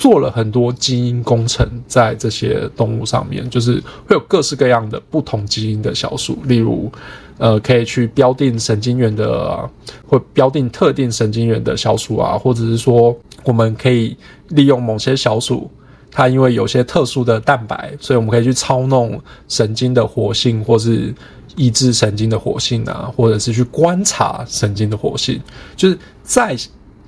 [0.01, 3.75] 做了很多基因工程在这些动物上面，就是
[4.07, 6.91] 会有各式各样的不同基因的小鼠，例如，
[7.37, 9.69] 呃，可以去标定神经元的，
[10.07, 15.69] 或标定特定神经元的小鼠啊，或者是说，我们可以利用某些小鼠，
[16.09, 21.13] 它因为有些特殊的蛋白，所以我们可以去操弄神经的活性，或是
[21.55, 25.39] 抑制神经的活性啊，或者是去观察神经的活性，
[25.75, 26.57] 就是在。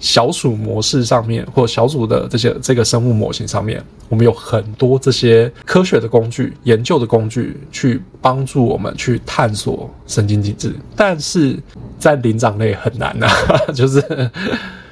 [0.04, 10.76] 小鼠模式上面，或小鼠的这些这个生物模型上面，我们有很多这些科学的工具、研究的工具，去帮助我们去探索神经机制。
[10.94, 11.58] 但是
[11.98, 14.30] 在灵长类很难呐、啊， 就是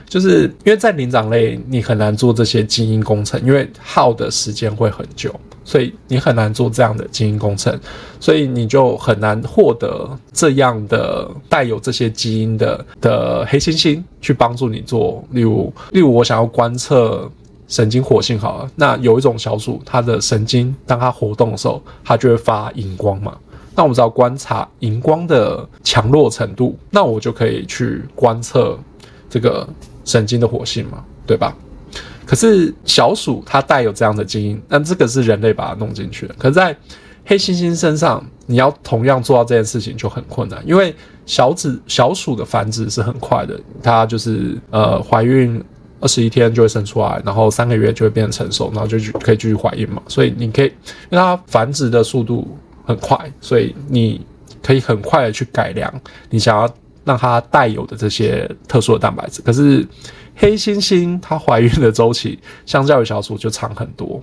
[0.07, 5.37] 就是因为在灵长类，你很难做这些基因工程，因为耗的时间会很久。
[5.63, 7.79] 所以你很难做这样的基因工程，
[8.19, 15.23] 所以你就很难获得这样的带有这些基因的的黑猩猩去帮助你做。
[15.31, 17.29] 例如，例如我想要观测
[17.67, 23.37] 神经活性好了，那有一种小鼠，它的神经当它活动的时候，它就会发荧光嘛。
[23.73, 28.77] 那我们只要观察荧光的强弱程度，那我就可以去观测
[29.29, 29.65] 这个
[30.03, 31.55] 神经的活性嘛，对吧？
[32.25, 36.35] 可是小鼠它带有这样的基因，那这个是人类把它弄进去的。
[36.37, 36.75] 可是在
[37.25, 40.93] 黑猩猩身上，你要同样做到这件事情就很困难，因为
[41.25, 45.63] 小子小鼠的繁殖是很快的，它就是呃怀孕
[45.99, 50.01] 二十一天就会生出来，然后三个月就会变成熟，然后就可以继续怀孕嘛。
[50.07, 54.25] 所以你可以，因为它繁殖的速度很快，所以你
[54.63, 55.93] 可以很快的去改良
[56.29, 56.67] 你想要
[57.05, 59.43] 让它带有的这些特殊的蛋白质。
[59.43, 59.87] 可是
[60.41, 64.19] 黑猩猩它怀孕的周期相较于小鼠就长很多，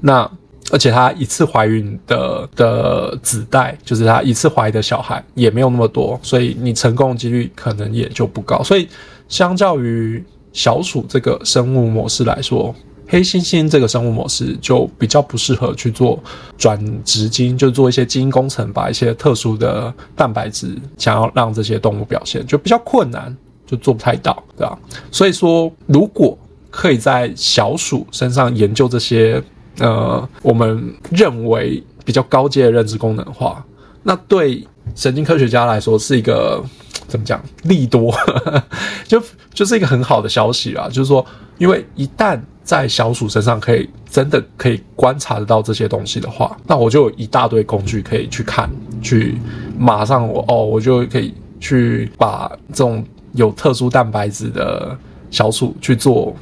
[0.00, 0.28] 那
[0.72, 8.60] 而且它一次怀孕的的子代，就是它一次怀的小孩也没有那么多，所以你成功的几率可能也就不高。
[8.64, 8.88] 所以
[9.28, 12.74] 相较于小鼠这个生物模式来说，
[13.06, 16.20] 黑猩猩这个生物模式就比较不适合去做
[16.58, 23.36] 转植基因，就做一些基因工程，把一些特殊的蛋白质想要让这些动物表现，就比较困难。
[23.72, 24.78] 就做不太到，对吧？
[25.10, 26.36] 所以说，如果
[26.70, 29.42] 可以在小鼠身上研究这些，
[29.78, 33.64] 呃，我们认为比较高阶的认知功能的话，
[34.02, 34.62] 那对
[34.94, 36.62] 神经科学家来说是一个
[37.08, 38.14] 怎么讲利多，
[39.08, 39.22] 就
[39.54, 40.86] 就是一个很好的消息啊。
[40.88, 41.24] 就是说，
[41.56, 48.70] 因为一旦在小鼠身上可以真的可以观察得到这些东西的话，那我就有一大堆工具可以去看，
[49.00, 49.38] 去
[49.78, 53.02] 马上我哦，我就可以去把这种。
[53.34, 54.96] 有特殊蛋白质的
[55.30, 56.36] 小鼠去做，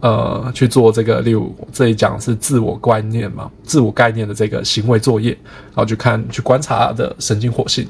[0.00, 5.30] 呃，去做这个，例如这里讲是自我观念嘛，自我概念的这个行为作业，
[5.66, 7.86] 然后去看去观察它的神经活性，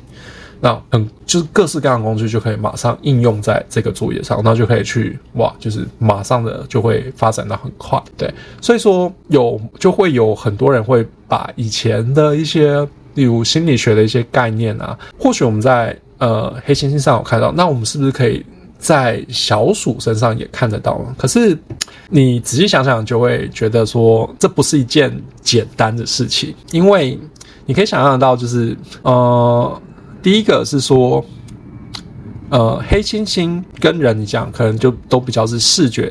[0.61, 15.97] 那很，就是各式各样工具就可以马上应用在这个作业上，然后就可以去哇，就是马上的就会发展得很快，对，所以说有就会有很多人会把以前的一些，例如心理学的一些概念啊，或许我们在。
[16.23, 18.47] 呃黑猩猩上有看到，那我们是不是可以
[18.79, 21.13] 在小鼠身上也看得到呢？
[21.19, 21.59] 可是
[22.09, 27.19] 你仔细想想，就会觉得说这不是一件简单的事情，因为
[27.67, 29.83] 你可以想象到，就是呃，
[30.23, 31.25] 第一个是说，
[32.51, 36.09] 呃，黑猩猩跟人一样，可能就都比较是视觉。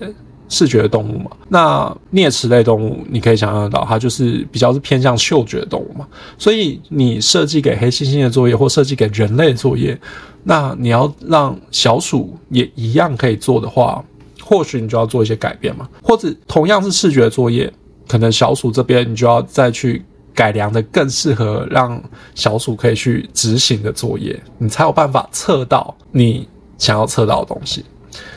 [0.51, 6.05] 视觉动物嘛，那啮齿类动物你可以想象到，它就是比较是偏向嗅觉动物嘛。
[6.37, 9.97] 所以你设计给黑猩猩的作业，或设计给人类的作业，
[10.43, 14.03] 那你要让小鼠也一样可以做的话，
[14.43, 15.87] 或许你就要做一些改变嘛。
[16.03, 17.71] 或者同样是视觉作业，
[18.09, 20.03] 可能小鼠这边你就要再去
[20.35, 22.03] 改良的更适合让
[22.35, 26.45] 小鼠可以去执行的作业，你才有办法测到你
[26.77, 27.85] 想要测到的东西。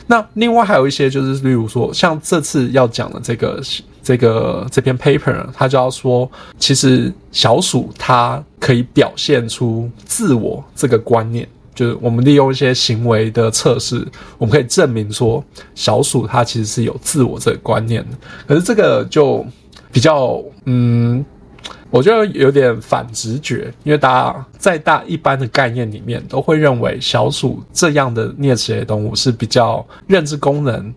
[0.07, 3.61] 那另外还有一些，就是例如说，像这次要讲的这个
[4.03, 6.29] 这个这篇 paper 呢，它就要说，
[6.59, 14.05] 其实小鼠它可以表现出自我这个观念，就是我们利用一些行为的测试，
[14.37, 15.43] 我们可以证明说，
[15.73, 18.17] 小鼠它其实是有自我这个观念的。
[18.47, 19.45] 可是这个就
[19.91, 21.25] 比较嗯。
[21.89, 30.93] 我觉得有点反直觉，因为大家在大一般的概念里面都会认为小鼠这样的啮齿类动物是比较认知功能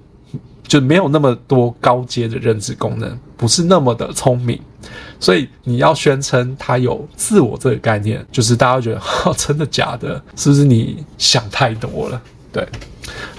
[0.67, 4.61] 就没有那么多高阶的认知功能，不是那么的聪明，
[5.21, 10.21] 所以你要宣称它有自我这个概念，就是大家会觉得，哦，真的假的？
[10.37, 12.21] 是不是你想太多了？
[12.53, 12.67] 对，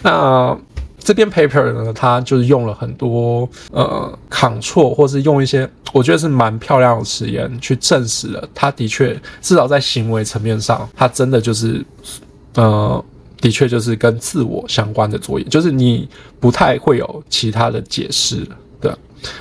[0.02, 0.58] 那。
[1.00, 11.84] 这篇 paper 呢，它就是用了很多呃 count 或是用一些我觉得是蛮漂亮的实验去证实了，它的确至少在行为层面上，它真的就是
[12.56, 13.04] 呃
[13.42, 16.08] 的确就是跟自我相关的作业，就是你
[16.40, 18.46] 不太会有其他的解释。
[18.82, 18.94] 对，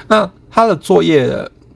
[0.06, 1.28] 那它的作业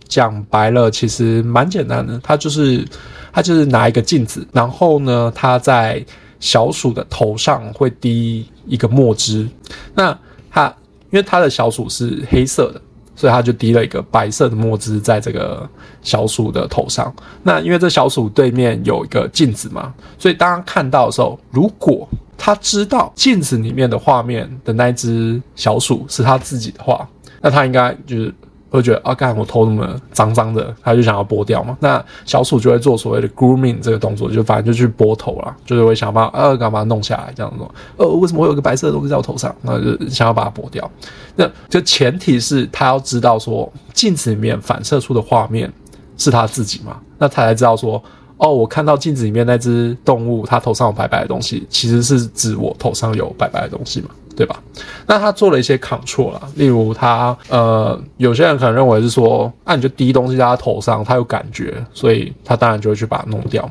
[0.09, 2.87] 讲白了其实蛮简单的，它就是
[3.33, 6.05] 它就是拿一个镜子，然后呢，它在
[6.43, 9.49] 小鼠的头上会滴一个墨汁，
[9.95, 10.19] 那
[10.51, 10.67] 它
[11.11, 12.83] 因为它的小鼠是黑色的，
[13.15, 15.67] 所以它就滴了一个白色的墨汁在这个
[16.03, 17.15] 小鼠的头上。
[17.45, 27.09] 那因为这小鼠对面有一个镜子嘛，所以当它看到的时候，如果它知道镜子里面的画面的那只小鼠是它自己的话，
[27.41, 28.35] 那它应该就是。
[28.73, 31.77] 会觉得啊，干我头那么脏脏的，他就想要剥掉嘛。
[31.81, 37.65] 那小鼠就会做所谓的 grooming 这个动作，就反正就去剥头了，就是会想办法呃，干嘛弄下来这样子。
[37.99, 39.55] 呃，为什么会有个白色的东西在我头上？
[39.61, 40.91] 那就想要把它剥掉。
[41.37, 45.71] 那就前提是他要知道说，镜子里面反射出的画面
[46.17, 48.03] 是他自己嘛，那他才知道说，
[48.39, 54.09] 哦，我看到镜子里面那只动物，它头上有白白的东西，其实是指我头上有白白的东西嘛。
[54.37, 54.63] 对吧？
[55.07, 63.69] 那他做了一些 control 啦，例如他呃，有些人可能认为是说，那、啊、你就滴东西在他头上，他有感觉，所以他当然就会去把它弄掉。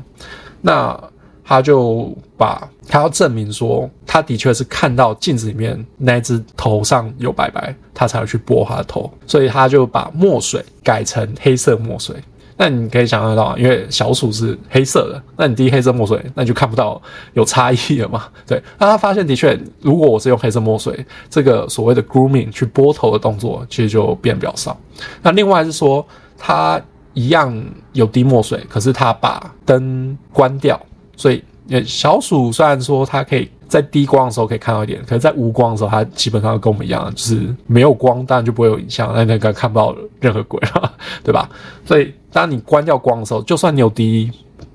[0.62, 0.97] 那
[1.43, 12.16] 他就把他要证明说，他的确是看到镜子里面那只头上有白白，他才会去拨他的头，所以他就把墨水改成黑色墨水。
[12.64, 17.01] 那你可以想象到，因为小鼠是黑色的，那你滴黑色墨水，那你就看不到
[17.34, 18.26] 有差异了嘛？
[18.45, 24.80] 对，那他发现的确，如果我是用黑色墨水，这个所谓的 grooming 去拨头的动作，其实就变比较少。
[25.24, 26.05] 那另外是说，
[26.38, 26.80] 他
[27.16, 27.51] 一样
[27.93, 30.80] 有滴墨水，可是他把灯关掉，
[31.18, 31.43] 所以
[31.84, 33.49] 小鼠虽然说它可以。
[33.72, 40.93] 在低光的时候可以看到一点，可是，在无光的时候，它基本上跟我们一样，就是没有光，当然就不会有影像，那那个看不到任何鬼了，
[41.24, 41.49] 对吧？
[41.86, 44.30] 所以，当你关掉光的时候，就算你有滴，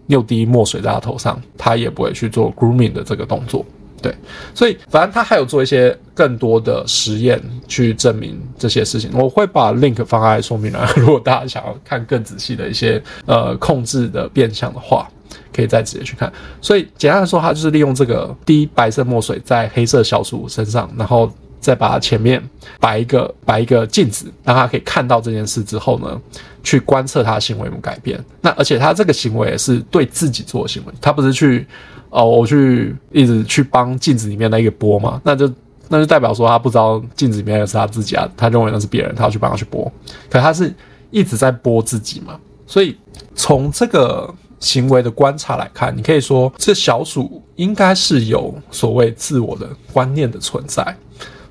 [0.07, 3.63] 你有滴墨水在它头上，它也不会去做 grooming 的这个动作，
[4.01, 4.15] 对。
[4.55, 7.39] 所以，反正他还有做一些更多的实验
[7.69, 9.11] 去证明这些事情。
[9.13, 15.07] 我会把 link 放在说明栏， 如果大家想要看更仔细的一些呃控制的变相的话。
[15.57, 16.31] 可以再直接去看，
[16.61, 22.43] 所以简单来说，它就是利用这个滴白色墨水在黑色小鼠身上，然后再把它前面
[22.79, 26.21] 摆一个摆一个镜子，让它可以看到这件事之后呢，
[26.63, 28.23] 去观测它的行为有没有改变。
[28.43, 31.67] 那而且它这个行为也是对自己做的行为，它不是去
[32.11, 35.51] 哦，我去一直去帮镜子里面那个剥嘛，那就
[35.89, 39.91] 那就代表说他不知道镜子里面的是他自己啊，他认为那是别人，他要去帮他去播，
[40.29, 40.75] 可他是
[41.11, 42.95] 一直在播自己嘛，所以
[43.35, 44.35] 从这个。
[44.67, 50.85] 行为的观察来看，你可以说这小鼠应该是有所谓自我的观念的存在，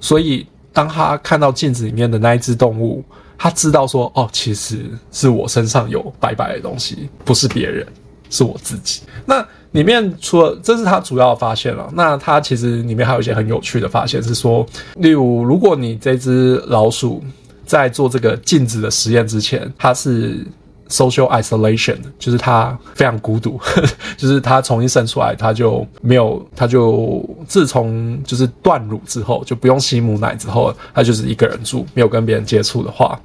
[0.02, 3.02] 所以当他看到镜子里面的那一只动物，
[3.38, 7.88] 他知道说，哦，其实是我身上有白白的东西，不是别人，
[8.30, 9.04] 是我自己。
[9.26, 17.24] 那里面除了这是他主要的发现了，那他其实里面还有一些很有趣的发现，是说，例如如果你这只老鼠
[17.66, 20.46] 在做这个镜子的实验之前，它是。
[20.90, 23.60] Social isolation，就是他非常孤独，
[24.18, 33.20] 就是他重新生出来，他就没有，他就自从就是断乳之后，就不用吸母奶之后，他就是一个人住，没有跟别人接触的话，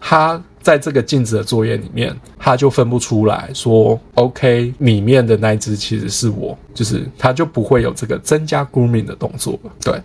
[0.00, 10.00] 他在这个镜子的作业里面，他就分不出来说，OK，里面的那只其实是我，就是他就不会有这个增加 grooming 的动作，对。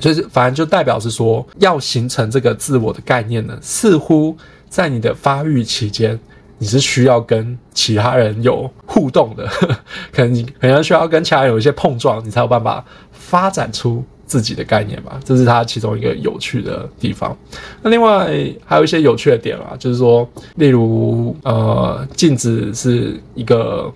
[0.00, 4.36] 就是，反正就代表是说，要形成这个自我的概念呢，似乎
[4.68, 6.18] 在你的发育期间，
[6.62, 9.44] 你是需要跟其他人有互动的，
[10.14, 15.18] 可能你可能需要跟其他人有一些碰撞，你才有办法发展出自己的概念吧。
[15.24, 17.36] 这是它其中一个有趣的地方。
[17.82, 18.30] 那另外
[18.64, 23.92] 还有一些有趣的点啊，就是说，例如呃，镜子是一个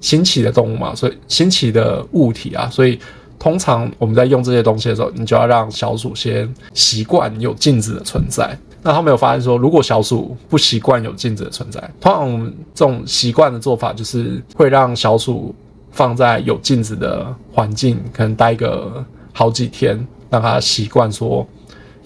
[0.00, 2.98] 新奇的动物嘛，所以新奇的物体啊，所以。
[3.40, 8.58] 通常我们在用这些东西的时候，你就要让小组先习惯有镜子的存在。
[8.82, 15.54] 那他们有发现说，如果小鼠不习惯有镜子的存在，通常我们这种习惯的做法就是会让小鼠
[15.90, 21.46] 放在有镜子的环境，可能待个好几天，让它习惯说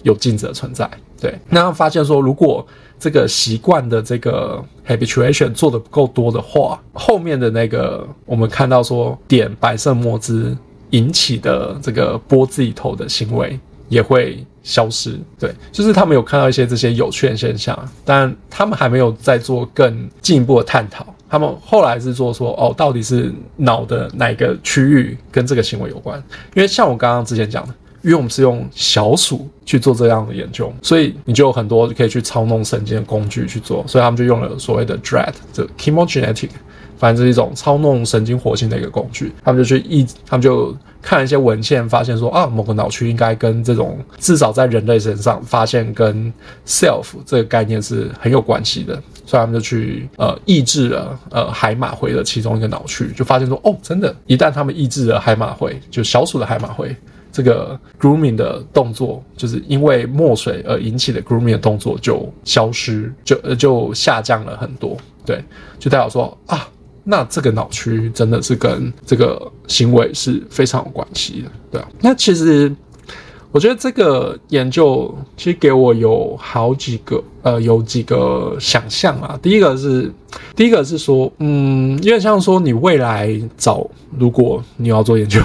[0.03, 0.89] 有镜子的存在。
[1.19, 2.65] 对，那发现说，如果
[2.99, 10.57] 这个习惯的这个 habituation 做的不够多的话，后面的那个我们看到说点白色墨汁。
[10.93, 13.59] 引起的这个拨自己头的行为
[13.89, 21.05] 也会消失，对，就是他们有看到一些这些有趣的现象，但他们还没有在做更进一步的探讨。
[21.29, 26.17] 他们后来是做说，哦，到底是脑的哪个区域跟这个行为有关？
[26.55, 36.49] 因为像我刚刚之前讲的，因为我们是用小鼠去做这样的研究，所以你就有很多可以去操弄神经的工具去做，所以他们就用了所谓的 DREAD，这 chemogenetic。
[37.03, 46.33] 反正是一种操弄神经活性的一个工具，他们就去一，他们就看一些文献，发现说啊，某个脑区应该跟这种至少在人类身上发现跟
[46.65, 48.93] self 这个概念是很有关系的，
[49.25, 56.95] 所以他们就去呃抑制了呃海马回的其中一个脑区，就发现说哦，真的，一旦他们抑制了海马回，就小鼠的海马回，
[57.33, 64.95] 这个 grooming 的动作，就是因为墨水而引起的 grooming 的动作就消失，就就下降了很多，
[65.25, 65.43] 对，
[65.77, 66.65] 就代表说啊。
[67.03, 71.87] 那这个脑区真的是跟这个行为是非常有关系的，对啊。
[71.99, 72.73] 那其实
[73.51, 79.37] 我觉得这个研究其实给我有好几个呃，有几个想象啊。
[79.41, 80.11] 第一个是，
[80.55, 83.85] 第一个是说，嗯，有点像说你未来找，
[84.17, 85.41] 如果你要做研究，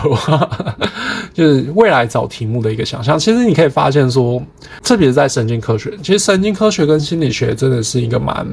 [1.35, 3.19] 就是未来找题目的一个想象。
[3.19, 4.41] 其实你可以发现说，
[4.83, 8.47] 特别是在神经科学，其实神经科学跟心理学真的是一个蛮。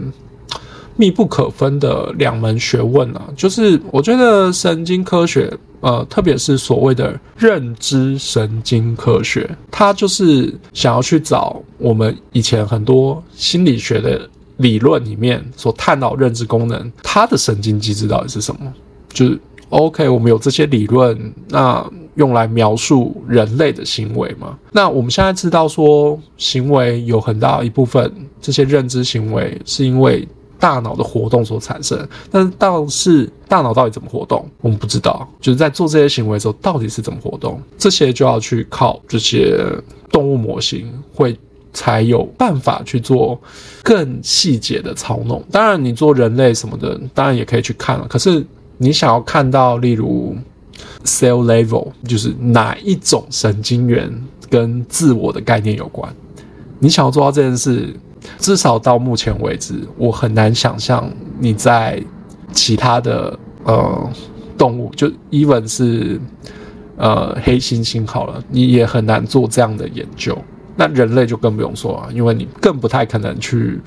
[0.97, 18.73] 密不可分的两门学问啊，就是我觉得神经科学，呃，特别是所谓的认知神经科学，它就是想要去找我们以前很多心理学的理论里面所探讨认知功能，它的神经机制到底是什么？
[19.09, 19.37] 就是
[19.69, 21.85] OK，我们有这些理论，那
[22.15, 24.57] 用来描述人类的行为嘛？
[24.71, 30.25] 那我们现在知道说，行为有很大一部分，这些认知行为是因为。
[30.65, 31.95] 大脑的活动所产生，
[32.31, 35.27] 但是倒是大脑到底怎么活动，我们不知道。
[35.39, 39.63] 就是在做这些行为的时候，到底是怎么活动，这些就要去靠这些
[40.09, 41.37] 动物模型，会
[41.71, 43.39] 才有办法去做
[43.83, 45.43] 更细节的操弄。
[45.51, 48.07] 当然，你做人类什么的，当然也可以去看了。
[48.07, 48.43] 可是
[48.79, 50.35] 你想要看到，例如
[51.03, 54.11] cell level，就是哪一种神经元
[54.49, 56.11] 跟自我的概念有关，
[56.79, 57.95] 你想要做到这件事。
[58.37, 61.09] 至少到目前为止，我很难想象
[61.39, 62.01] 你在
[62.51, 64.09] 其他的呃
[64.57, 66.19] 动物，就 even 是
[66.97, 70.37] 呃黑猩猩好了，你也很难做这样的研究。
[70.77, 73.79] 那人类就更不用说了，因为你更不太可能去，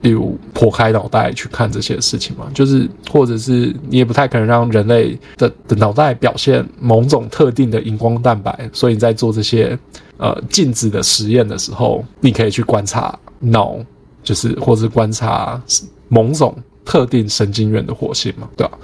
[0.00, 2.46] 例如剖开脑袋去看这些事情嘛。
[2.54, 9.78] 就是或者是你也不太可能让人类的的脑袋表现某种特定的荧光蛋白，所以你在做这些
[10.16, 13.18] 呃镜子的实验的时候，你可以去观察。
[13.40, 13.76] 脑
[14.22, 15.60] 就是，或是观察
[16.08, 18.78] 某种特定神经元的活性嘛，对吧？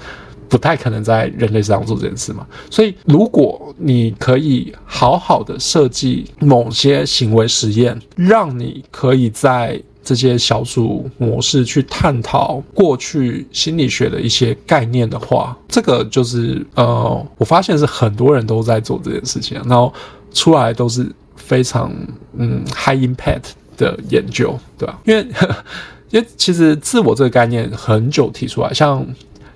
[0.49, 2.47] 不太可能在人类身上做这件事嘛。
[2.71, 19.93] 所以，如果你可以好好的设计某些行为实验，让你可以在这些小组模式去探讨过去心理学的一些概念的话，这个就是呃，我发现是很多人都在做这件事情，然后
[20.33, 21.93] 出来都是非常
[22.39, 23.51] 嗯 high impact。
[23.77, 24.99] 的研究，对吧？
[25.05, 25.27] 因为，
[26.11, 29.07] 因为其实自我这个概念很久提出来，像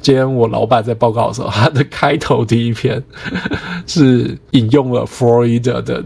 [0.01, 3.03] 今天我老板在报告的时候，他的开头第一篇
[3.87, 6.03] 是引用了弗洛伊德的《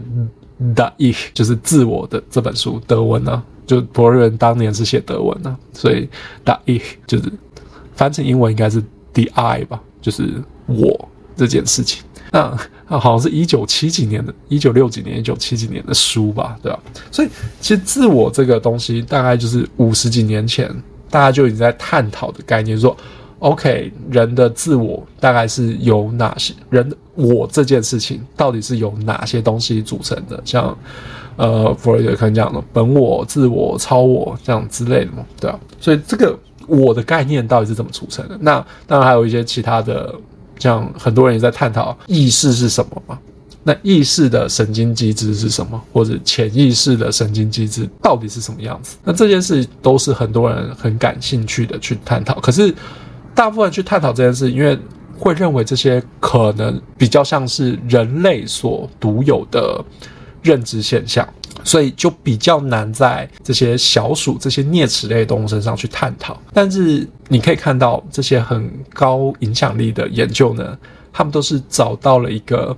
[0.75, 3.43] The Ich》，就是自我的这本书，德文呢。
[3.67, 6.07] 就博瑞文当年是写德文啊，所以
[6.43, 7.23] the ich 就是
[7.95, 8.79] 翻成英文应该是
[9.11, 10.35] the I 吧，就是
[10.67, 12.03] 我这件事情。
[12.35, 12.57] 那
[12.89, 16.77] 那好像是一九七几年的，一九六几年、一九七几年的书吧，对吧？
[17.09, 17.29] 所以
[17.61, 20.69] 其实自我这个东西，大概就是五十几年前
[21.09, 22.95] 大家就已经在探讨的概念，说
[23.39, 26.91] OK，人的自我大概是由哪些人？
[27.13, 30.41] 我这件事情到底是由哪些东西组成的？
[30.43, 30.77] 像
[31.37, 35.57] 呃，弗洛伊德可能讲的本我、自我、超我这样之类的嘛，对吧？
[35.79, 38.37] 所以这个我的概念到底是怎么组成的？
[38.41, 40.13] 那当然还有一些其他的。
[40.59, 43.19] 像很多人也在探讨意识是什么嘛？
[43.67, 45.81] 那意识的神经机制是什么？
[45.91, 48.95] 或者潜意识的神经机制到底是什么样子？
[49.03, 52.39] 那这件事都是很多人很感兴趣的去探讨。
[52.39, 52.71] 可是
[53.33, 54.77] 大部分人去探讨这件事，因为
[55.17, 59.83] 会认为这些可能比较像是人类所独有的
[60.45, 61.27] 认知现象。
[61.63, 66.39] 所以就比较难在这些小鼠、这些啮齿类动物身上去探讨。
[66.53, 70.77] 但是你可以看到，这些很高影响力的研究呢，
[71.11, 72.75] 他们都是找到了一个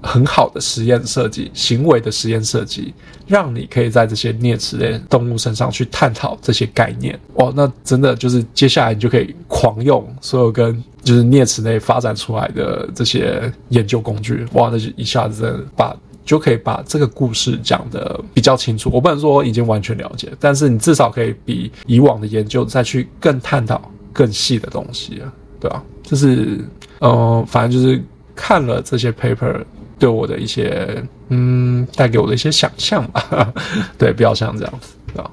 [0.00, 2.94] 很好的实验设计、行为的实验设计，
[3.26, 7.18] 让你可以在这些啮齿类动物身上去探讨这些概念。
[7.36, 14.46] 哇，那真的就是接下来你就可以狂用所有跟就是啮齿类发展出来的这些研究工具。
[14.52, 15.96] 哇，那就一下子把。
[16.28, 18.90] 就可以把这个故事讲得比较清楚。
[18.92, 23.80] 我不能说已经完全了解，但是你至少可以比以往的研究再去更探讨
[24.12, 25.82] 更细的东西啊，对吧？
[26.02, 26.62] 就是，
[26.98, 28.04] 呃，反正就是
[28.36, 29.64] 看了这些 paper
[29.98, 33.50] 对我的一些，嗯，带给我的一些想象吧。
[33.96, 35.30] 对，比较像这样子，对吧？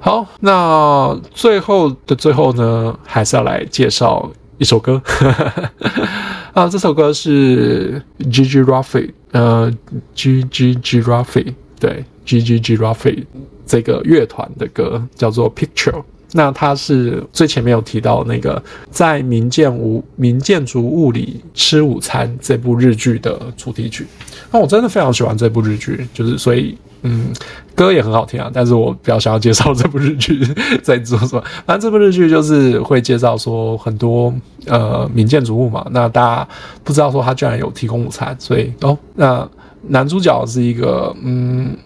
[0.00, 5.00] 好，那最后的最后呢，还是要来介绍一首歌。
[6.52, 9.72] 啊，这首歌是 Gigi Raffi，呃
[10.14, 13.24] ，G G Giraffe 对，G G Giraffe
[13.66, 16.02] 这个乐团的歌叫做 Picture。
[16.32, 24.06] 那它是最前面有提到那个在民建屋民建筑物里吃午餐这部日剧的主题曲。
[24.50, 26.76] 那我真的非常喜欢这部日剧，就是所以。
[27.06, 27.32] 嗯，
[27.74, 30.40] 歌也很好听啊，但是我比较想要介绍这部日剧
[30.82, 31.42] 在做什么。
[31.64, 34.32] 反正这部日剧就是会介绍说很多
[34.66, 36.48] 呃民建筑物嘛，那大家
[36.82, 39.48] 不知道说他居然有提供午餐，所以哦，那
[39.88, 41.76] 男主角是一个嗯，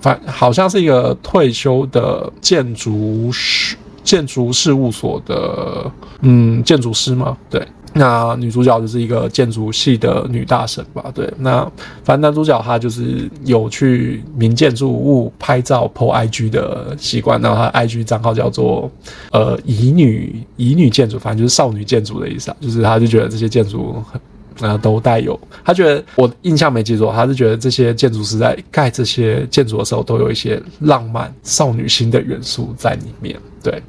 [0.00, 7.66] 反好像是一个退休的建筑师，建筑事务所的嗯建筑师嘛，对。
[7.98, 11.10] 那女主角就是一个建筑系的女大神吧？
[11.12, 11.60] 对，那
[12.04, 18.88] 反正男主角他就是有去民建筑物拍照 po IG 的习惯，然后他 IG 账号叫做
[19.32, 33.82] 呃乙女乙女建筑，反正就是少女建筑的意思啊，就是他就觉得这些建筑很呃都带有，他觉得我印象没记错，他是觉得这些建筑师在盖这些建筑的时候都有一些浪漫少女心的元素在里面，对。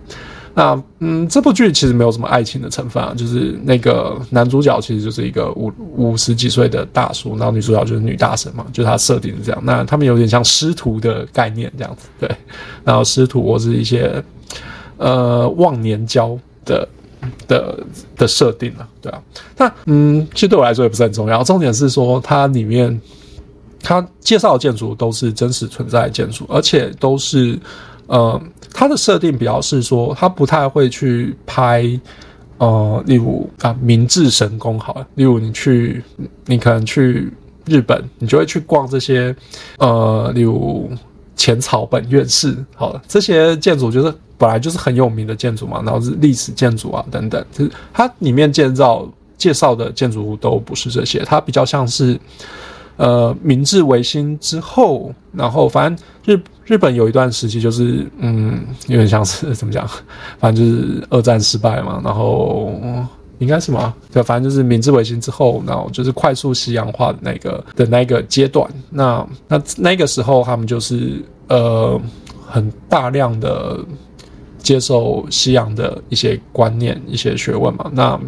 [0.56, 9.62] 那嗯，这部剧其实没有什么爱情的成分啊，就是那个男主角其实就是一个五五十几岁的大叔，然后女主角就是女大神嘛，就是他设定是这样。
[9.64, 12.30] 那他们有点像师徒的概念这样子，对。
[12.84, 14.22] 然后师徒或是一些
[14.98, 16.88] 呃忘年交的
[17.48, 17.80] 的
[18.18, 19.22] 的设定了，对啊。
[19.56, 23.00] 那嗯，其实对我来说也不是很重要，重点是说它里面
[23.82, 27.58] 他介绍的建筑都是真实存在的建筑，而且都是。
[28.10, 28.42] 呃，
[28.74, 31.88] 它的设定比较是说，他不太会去拍，
[32.58, 36.04] 呃，例如啊，明治神宫好了，例如你去，
[36.48, 37.32] 你可能去
[37.66, 39.36] 日本，你就会去逛这些，
[39.78, 40.90] 呃，例如
[41.36, 49.08] 浅草本院寺，好了，这些建筑就是本来就是很有名的建筑嘛，然后是历史建筑啊等等，就是它里面建造
[49.38, 52.20] 介绍的建筑物都不是这些，它比较像是。
[53.02, 56.38] 呃，明治维新之后，然后反正日
[56.70, 59.90] 日本有一段时期就是，嗯，有点像是 怎么讲，
[60.38, 62.72] 反正就是二战失败嘛，然后
[63.40, 68.70] 应该是嘛，对，反正就是明治维新之后，然后就是快速西洋化的那个的那个阶段。
[68.92, 72.00] 那那那个时候，他们就是呃，
[72.46, 73.80] 很大量的
[74.60, 78.20] 接受西洋的一些观念、一些学问嘛，那。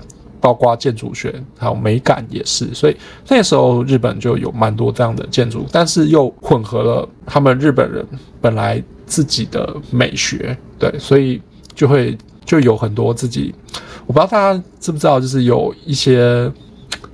[0.42, 2.98] 包括建筑学还有美感也是，所以
[3.30, 8.06] 那时候日本就有蛮多这样的建筑，但是又混合了他们日本人
[8.42, 11.40] 本来自己的美学，对，所以
[11.76, 13.54] 就会就有很多自己，
[14.08, 16.52] 我不知道大家知不知道，就是有一些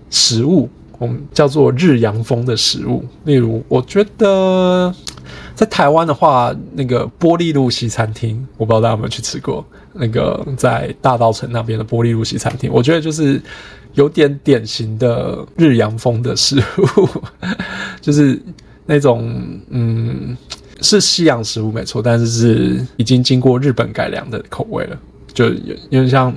[0.10, 4.94] 食物，我们叫做日洋风的食物，例如我觉得
[5.56, 9.66] 在台湾的话，那个玻璃路西餐厅，我不知道大家有没有去吃过。
[9.94, 13.42] 那个在大稻城那边的玻璃路西餐厅，我觉得就是
[13.94, 17.10] 有点典型的日洋风的食物，
[18.00, 18.40] 就是
[18.86, 19.34] 那种
[19.70, 20.38] 嗯，
[20.82, 24.98] 是西洋食物没错，但是是已经经过日本改良的口味了。
[25.34, 26.34] 就有因为像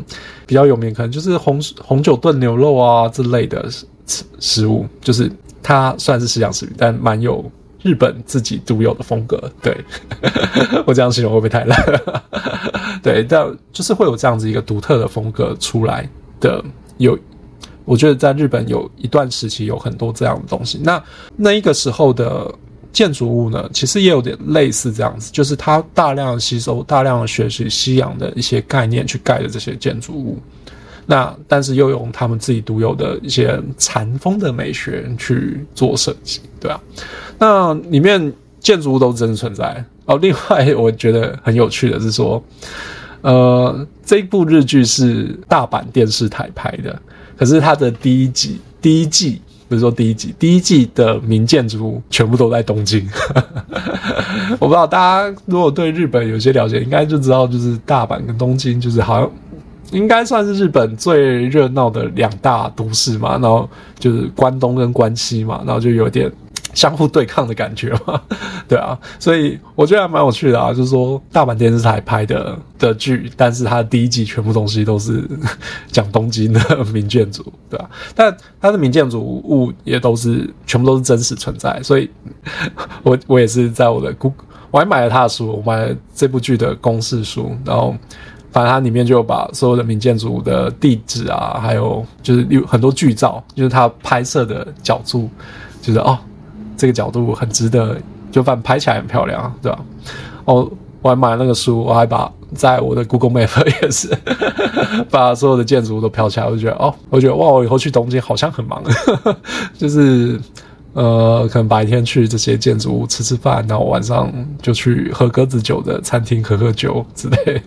[0.46, 5.30] 比较有名，可能就是红红酒炖牛肉啊之类的食食物，就是
[5.62, 7.50] 它算是西洋食物，但蛮有
[7.82, 9.50] 日本自己独有的风格。
[9.62, 9.76] 对，
[10.86, 11.78] 我这样形容会不会太烂？
[13.02, 16.08] 对，但就是会有这样子一个独特的风格出来
[16.40, 16.64] 的。
[16.98, 17.18] 有，
[17.84, 20.78] 我觉得在日本有一段时期有很多这样的东西。
[20.82, 21.02] 那
[21.36, 22.52] 那一个时候的。
[22.92, 30.40] 建筑物呢，其实也有点类似这样子，就是它大量吸收、大量的学习西洋的一些概念去盖的这些建筑物，
[31.10, 36.80] 那但是又用他们自己独有的一些禅风的美学去做设计，对啊，
[37.36, 40.16] 那里面建筑物都真实存在哦。
[40.18, 42.40] 另外，我觉得很有趣的是说，
[43.22, 46.96] 呃，这部日剧是大阪电视台拍的，
[47.36, 49.42] 可是它的第一集、第一季。
[49.68, 53.08] 比如说第一季，第一季的名建筑物全部都在东京。
[54.58, 59.30] 我不知道大家如果对日本有些了解，应该就知道，就是大阪跟东京，就是好像
[59.90, 63.32] 应该算是日本最热闹的两大都市嘛。
[63.32, 63.68] 然后
[63.98, 66.30] 就是关东跟关西嘛，然后就有点。
[66.72, 68.22] 相互对抗的感觉嘛，
[68.68, 70.72] 对啊，所以我觉得还蛮有趣的啊。
[70.72, 75.28] 就是说，大阪电视台拍的的剧，但是它第一季全部东西都是
[75.90, 82.08] 讲东京的名建筑，对啊，但它的名建筑物也都是全部都是真实存在，所以
[83.02, 87.96] 我我也是在我的 Google，我还买了他的书，我买了这部剧的公式书，然后
[88.52, 95.28] 反正它里面就把所有的名建筑的地址啊，还有就是有很多剧照，就是它拍摄的角度，
[95.82, 96.18] 就是哦。
[96.76, 97.94] 这个角度很值得，
[98.32, 99.78] 就反正拍起来很漂亮，对吧？
[100.46, 100.66] 哦，
[101.02, 104.08] 我还买了那个书，我还把在我的 Google Map 也是
[105.10, 108.82] 把所有的建筑物都飘起来，我就觉得哦，我觉得哇，我以后去东京好像很忙，
[109.76, 110.40] 就是
[110.94, 114.32] 呃，可能白天去这些建筑物吃吃饭，然后晚上
[114.62, 117.62] 就去喝鸽子酒的餐厅喝喝酒之类，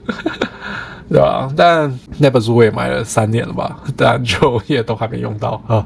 [1.09, 1.51] 对吧？
[1.55, 5.85] 但那本书我也买了三年了吧， 但就也都还没用到啊。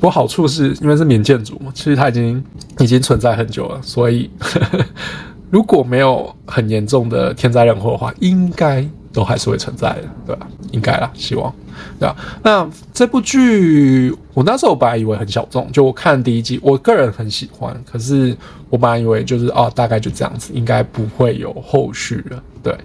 [0.00, 2.44] 不过好处是因为是免建筑嘛，其实它已经
[2.80, 4.84] 已经存在很久了，所以呵呵
[5.50, 10.46] 如果没有很严重的天灾人祸的话，应该都还是会存在的，对吧？
[10.72, 11.50] 应该啦，希望，
[11.98, 12.16] 对吧？
[12.42, 18.36] 那这部剧我那时候本来以为很小众，就我看第一季，我个人很喜欢，可是
[18.68, 22.76] 我本来以为就是哦，大概就这样子，应该不会有后续了，对。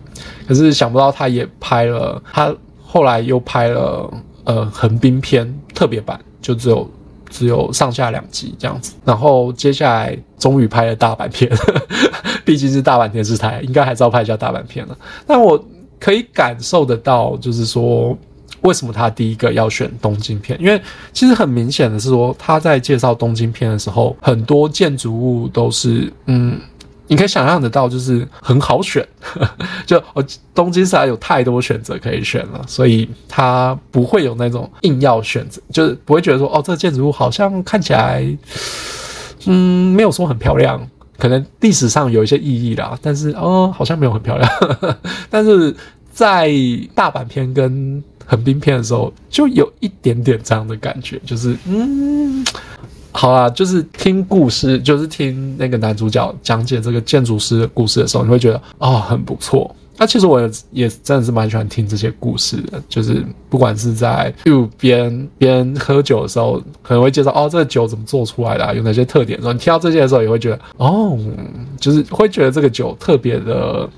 [0.47, 2.55] 可是想不到他也拍了，他
[2.85, 4.09] 后来又拍了
[4.43, 6.89] 呃横滨篇特别版，就只有。
[7.31, 11.47] 只有上下两集这样子，然后接下来终于拍了大阪片，
[12.43, 14.97] 毕竟是大阪电视台，应该还是要拍一下大阪片了。
[15.27, 15.63] 但我
[15.99, 18.17] 可以感受得到，就是说
[18.61, 20.81] 为什么他第一个要选东京片，因为
[21.13, 26.59] 其实很明显的是说他在介绍东京片的时候，很多建筑物都是嗯。
[27.11, 29.03] 你可以想象得到，就是很好选，
[29.83, 30.23] 就哦
[30.53, 38.23] 东京实在有太多选择可以选了，所以他不会有那种硬要选择，就是不会觉得说，哦，这个建筑物好像看起来，
[39.47, 40.79] 嗯，没有说很漂亮，
[41.19, 44.49] 可能历史上有一些意义啦，但是哦，好像没有很漂亮，
[45.29, 45.75] 但是
[46.11, 46.49] 在
[46.95, 52.43] 大阪片跟横滨片的时候，就有一点点这样的感觉，就是嗯。
[53.11, 59.75] 好啦，就是听故事，就是听那个男主角讲解这个建筑师的故事的时候，你会觉得哦，很不错。
[59.99, 71.19] 那其实我也也真的是蛮喜欢听这些故事的，就是不管是在路边边喝酒的时候，可能会介绍哦，这个酒怎么做出来的，有哪些特点然后，你听到这些的时候，也会觉得哦，
[71.77, 73.89] 就是会觉得这个酒特别的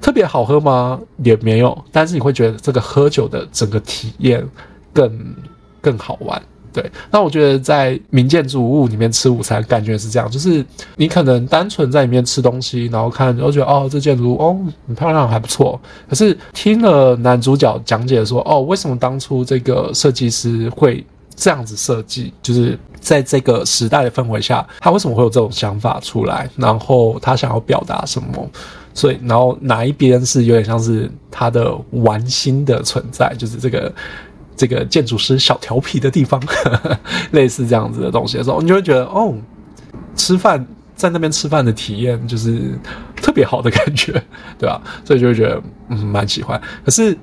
[0.00, 1.00] 特别好喝吗？
[1.22, 4.44] 也没有，但是你会觉得这个喝酒的整个体验
[4.92, 5.36] 更
[5.80, 6.42] 更好玩。
[6.74, 10.66] 对，那我觉得在名建筑物里面吃午餐，感觉是这样，就是
[10.96, 14.58] 你可能单纯在里面吃东西，然后看，然后觉得哦，这建筑物哦
[14.88, 15.80] 很漂亮，还不错。
[16.08, 21.06] 可是听了男主角讲解说，哦，为什么当初这个设计师会
[21.36, 22.34] 这样子设计？
[22.42, 26.50] 就是在这个时代的氛围下，他为什么会有这种想法出来？
[26.56, 28.50] 然后他想要表达什么？
[28.92, 33.32] 所以，然后哪一边是有点像是他的玩心的存在？
[33.38, 33.92] 就是这个。
[34.56, 36.40] 这个建筑师小调皮的地方，
[37.32, 39.34] 类似这样子的东西的时候，你就会觉得哦，
[40.14, 42.78] 吃饭在那边吃饭的体验就是
[43.16, 44.12] 特别好的感觉，
[44.58, 44.80] 对吧？
[45.04, 46.60] 所以就会觉得嗯蛮喜欢。
[46.84, 47.16] 可是，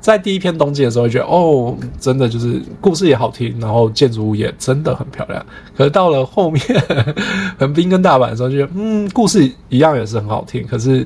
[0.00, 5.44] 在第一篇东京的时候，觉得哦，真的就是故事也好听，然后建筑物也真的很漂亮。
[5.76, 6.62] 可是到了后面
[7.58, 11.04] 横滨跟大阪的时候，就觉得嗯，故事一样也是很好听，可是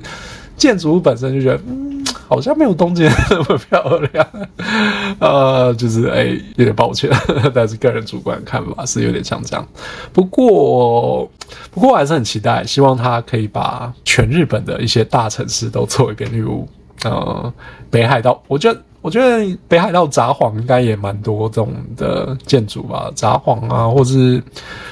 [0.59, 1.90] 建筑物本身就觉得嗯。
[2.31, 4.27] 好像没有东京那么漂亮。
[5.19, 7.11] 呃，就是哎、有点抱歉，
[7.53, 9.67] 但是个人主观看法是有点像这样。
[10.13, 11.29] 不过，
[11.73, 16.67] 不过我还是很期待，希望他可以把全日本的一些大城市都做一遍，例如
[17.03, 17.53] 呃
[17.91, 18.81] 北海道，我觉得。
[19.03, 24.43] 我觉得北海道札幌应该也蛮多这种的建筑吧，札幌啊，或是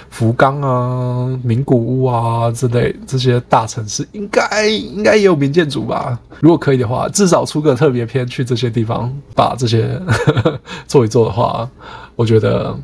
[0.09, 6.19] 福冈啊、名古屋啊之类这些大城市，应该应该也有名建筑吧。
[6.41, 11.69] 如果可以的话，至少出个特别篇去这些地方，把这些呵 呵做一做的话，
[12.17, 12.75] 我觉得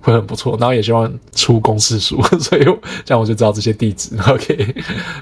[0.00, 0.56] 会很不错。
[0.60, 2.64] 然后也希望出公示书， 所以
[3.04, 4.16] 这样我就知道这些地址。
[4.28, 4.72] OK，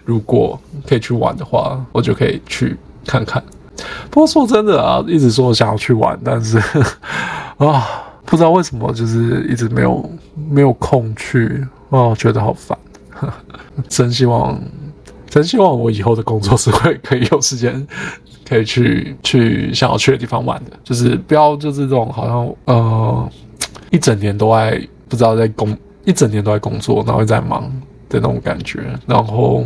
[0.04, 3.42] 如果可以去玩的话，我就可以去看看。
[4.10, 6.58] 不过说真的啊，一直说想要去玩，但是
[7.58, 7.86] 啊，
[8.24, 10.10] 不知道为什么就是一直没有
[10.48, 12.76] 没有空去啊，觉得好烦。
[13.88, 14.60] 真希望，
[15.28, 17.86] 真希望我以后的工作是会可以有时间
[18.46, 23.30] 可以去去想要去的地方玩的，就是不要就是这种好像呃
[23.90, 27.62] 一整年都在不知道在工一整年都在工作，然后在忙
[28.08, 29.64] 的那种感觉，然后。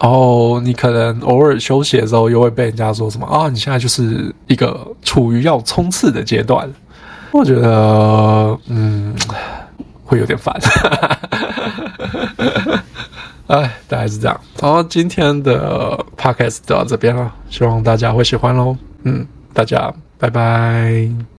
[0.00, 3.48] 然后你可能偶尔休息的时候，又会被人家说什么啊？
[3.48, 6.70] 你现在就是一个处于要冲刺的阶段。
[7.32, 9.14] 我觉得，嗯，
[10.04, 10.54] 会有点烦。
[13.48, 14.40] 哎，大概是这样。
[14.60, 18.76] 好，今天的 podcast 就到这边了，希望大家会喜欢喽。
[19.04, 21.37] 嗯，大家拜拜。